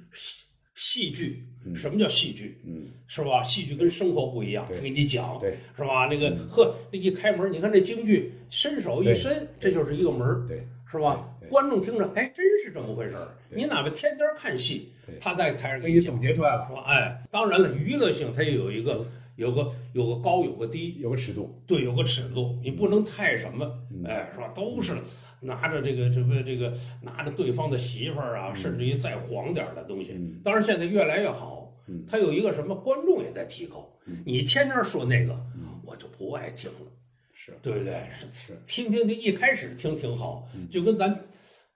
[0.80, 1.43] 戏戏剧，
[1.75, 2.57] 什么叫戏剧？
[2.65, 3.43] 嗯，是吧？
[3.43, 6.07] 戏剧跟生活不一样，他给你讲，对，是吧？
[6.09, 11.27] 那个呵，那一开门，你看这京剧，伸手一伸，这就是一个门，对，是吧？
[11.49, 13.27] 观众听着，哎，真是这么回事儿。
[13.49, 16.84] 你哪怕天天看戏，他在台上给你总结出来了，是吧？
[16.88, 19.05] 哎，当然了，娱乐性它也有一个。
[19.39, 24.49] 有个有个高有个低，有个尺度，对，有个尺度，你不能太什么，嗯哎，是吧？
[24.53, 24.97] 都是
[25.39, 30.13] 拿着这个这个这个拿着对方的媳妇儿嗯啊，甚至于再黄点儿的东西。
[30.43, 31.73] 当然现在越来越好，
[32.05, 33.89] 他有一个什么观众也在提高。
[34.25, 35.39] 你天天说那个，
[35.85, 36.91] 我就不爱听了，
[37.33, 38.03] 是对不对？
[38.11, 41.17] 是是，听听听，一开始听挺好，就跟咱。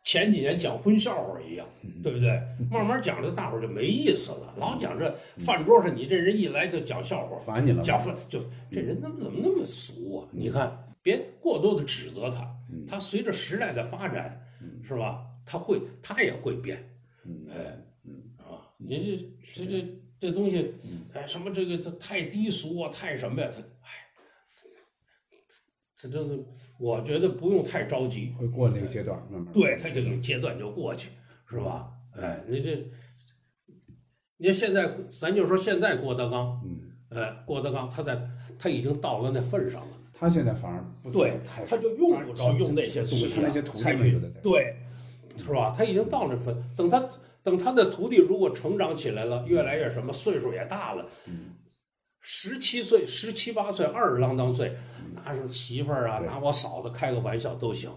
[0.04, 1.66] 前几年讲荤笑话一样，
[2.04, 2.30] 对不对？
[2.70, 4.54] 慢慢讲着，大伙儿就没意思了。
[4.58, 7.82] 老讲这饭桌上，你这人一来就讲笑话，烦你了。
[7.82, 8.40] 讲饭就
[8.70, 10.28] 这人怎么怎么那么俗啊？
[10.32, 12.54] 你看，别过多的指责他，
[12.88, 14.40] 他随着时代的发展，
[14.84, 15.26] 是吧？
[15.46, 16.78] 他会，他也会变，
[17.50, 17.78] 哎，
[18.38, 20.74] 啊，你这这这这东西，
[21.14, 23.50] 哎，什么这个这太低俗啊，太什么呀？
[23.54, 23.90] 他哎，
[25.96, 26.46] 这真是，
[26.84, 29.54] 我觉得不用太着急，会过那个阶段，慢慢。
[29.54, 31.12] 对他这个阶段就过去，
[31.50, 31.90] 是吧？
[32.22, 32.86] 哎，你这，
[34.36, 38.22] 你看现在，咱就说现在郭德纲，嗯，哎，郭德纲他在
[38.60, 44.76] 他已经到了那份上了，他现在反而不对，他就用不着用那些东西，那些徒弟才去们对，
[45.38, 45.74] 是吧？
[45.74, 47.02] 他已经到那份，等他
[47.42, 51.08] 等他的徒弟如果成长起来了，越来越什么，岁数也大了，
[52.26, 54.76] 十七岁、十七八岁、二十郎当岁，
[55.14, 57.92] 拿上媳妇儿啊，拿我嫂子开个玩笑都行。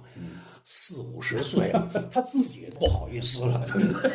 [0.68, 4.10] 四五十岁了， 他自己不好意思了，对不对？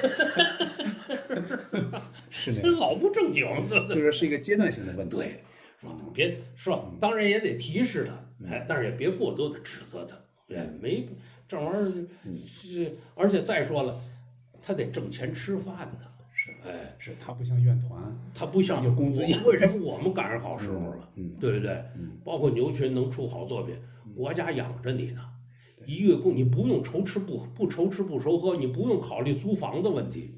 [2.29, 3.95] 是老不正经，对不对？
[3.95, 5.15] 就是是一个阶段性的问题。
[5.15, 5.41] 对，
[5.79, 5.93] 是吧？
[6.13, 6.83] 别是吧？
[6.99, 8.11] 当然也得提示他，
[8.49, 11.07] 哎，但是也别过多的指责他，对，没
[11.47, 11.89] 这玩意儿
[12.45, 13.97] 是，而且再说了，
[14.61, 16.10] 他得挣钱吃饭呢，是
[16.63, 18.01] 哎，是，他不像院团，
[18.33, 21.09] 他不像有工资为什么我们赶上好时候了？
[21.15, 21.71] 嗯对不对？
[21.97, 23.75] 嗯包括牛群能出好作品，
[24.15, 25.21] 国家养着你呢。
[25.87, 30.35] 一月供你不用愁吃不不愁吃不愁喝，你不用考虑租房的问题，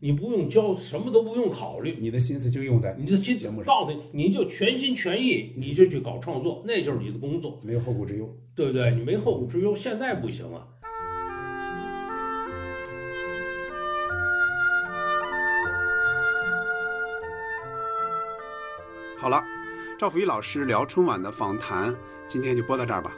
[0.00, 8.26] 你不用交什么都不用考虑，你的心思就用在你的心节目上，告诉你，你就全心全意，你就去搞创作，那就是你的工作，没有后顾之忧。
[8.54, 8.94] 对不对？
[8.94, 10.66] 你没后顾之忧，现在不行啊。
[19.26, 19.44] 好了，
[19.98, 21.92] 赵福玉老师聊春晚的访谈，
[22.28, 23.12] 今天就播到这儿吧。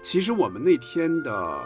[0.00, 1.62] 其实我们那天的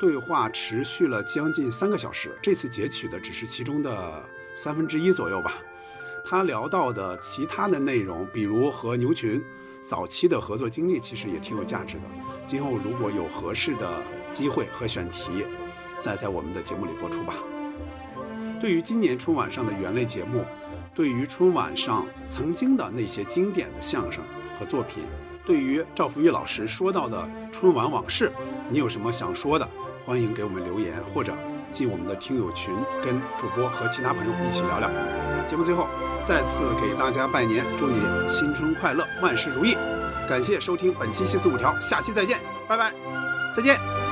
[0.00, 4.20] 对话持续了将近三个小时，这次截取的只是其中的
[4.52, 5.58] 三分之一左右吧。
[6.24, 9.40] 他聊到的其他的内容，比如和牛群
[9.80, 12.02] 早期的合作经历，其实也挺有价值的。
[12.48, 14.02] 今后如果有合适的
[14.32, 15.46] 机会和选题，
[16.00, 17.34] 再在我们的节目里播出吧。
[18.60, 20.44] 对于今年春晚上的原类节目，
[20.96, 24.24] 对于春晚上曾经的那些经典的相声
[24.58, 25.04] 和作品，
[25.44, 28.32] 对于赵福玉老师说到的春晚往事，
[28.70, 29.68] 你有什么想说的？
[30.06, 31.34] 欢迎给我们留言，或者
[31.70, 32.74] 进我们的听友群，
[33.04, 34.88] 跟主播和其他朋友一起聊聊。
[35.46, 35.86] 节目最后，
[36.24, 38.00] 再次给大家拜年，祝你
[38.30, 39.74] 新春快乐，万事如意。
[40.30, 42.90] 感谢收听本期《西四五条》，下期再见，拜拜，
[43.54, 44.05] 再见。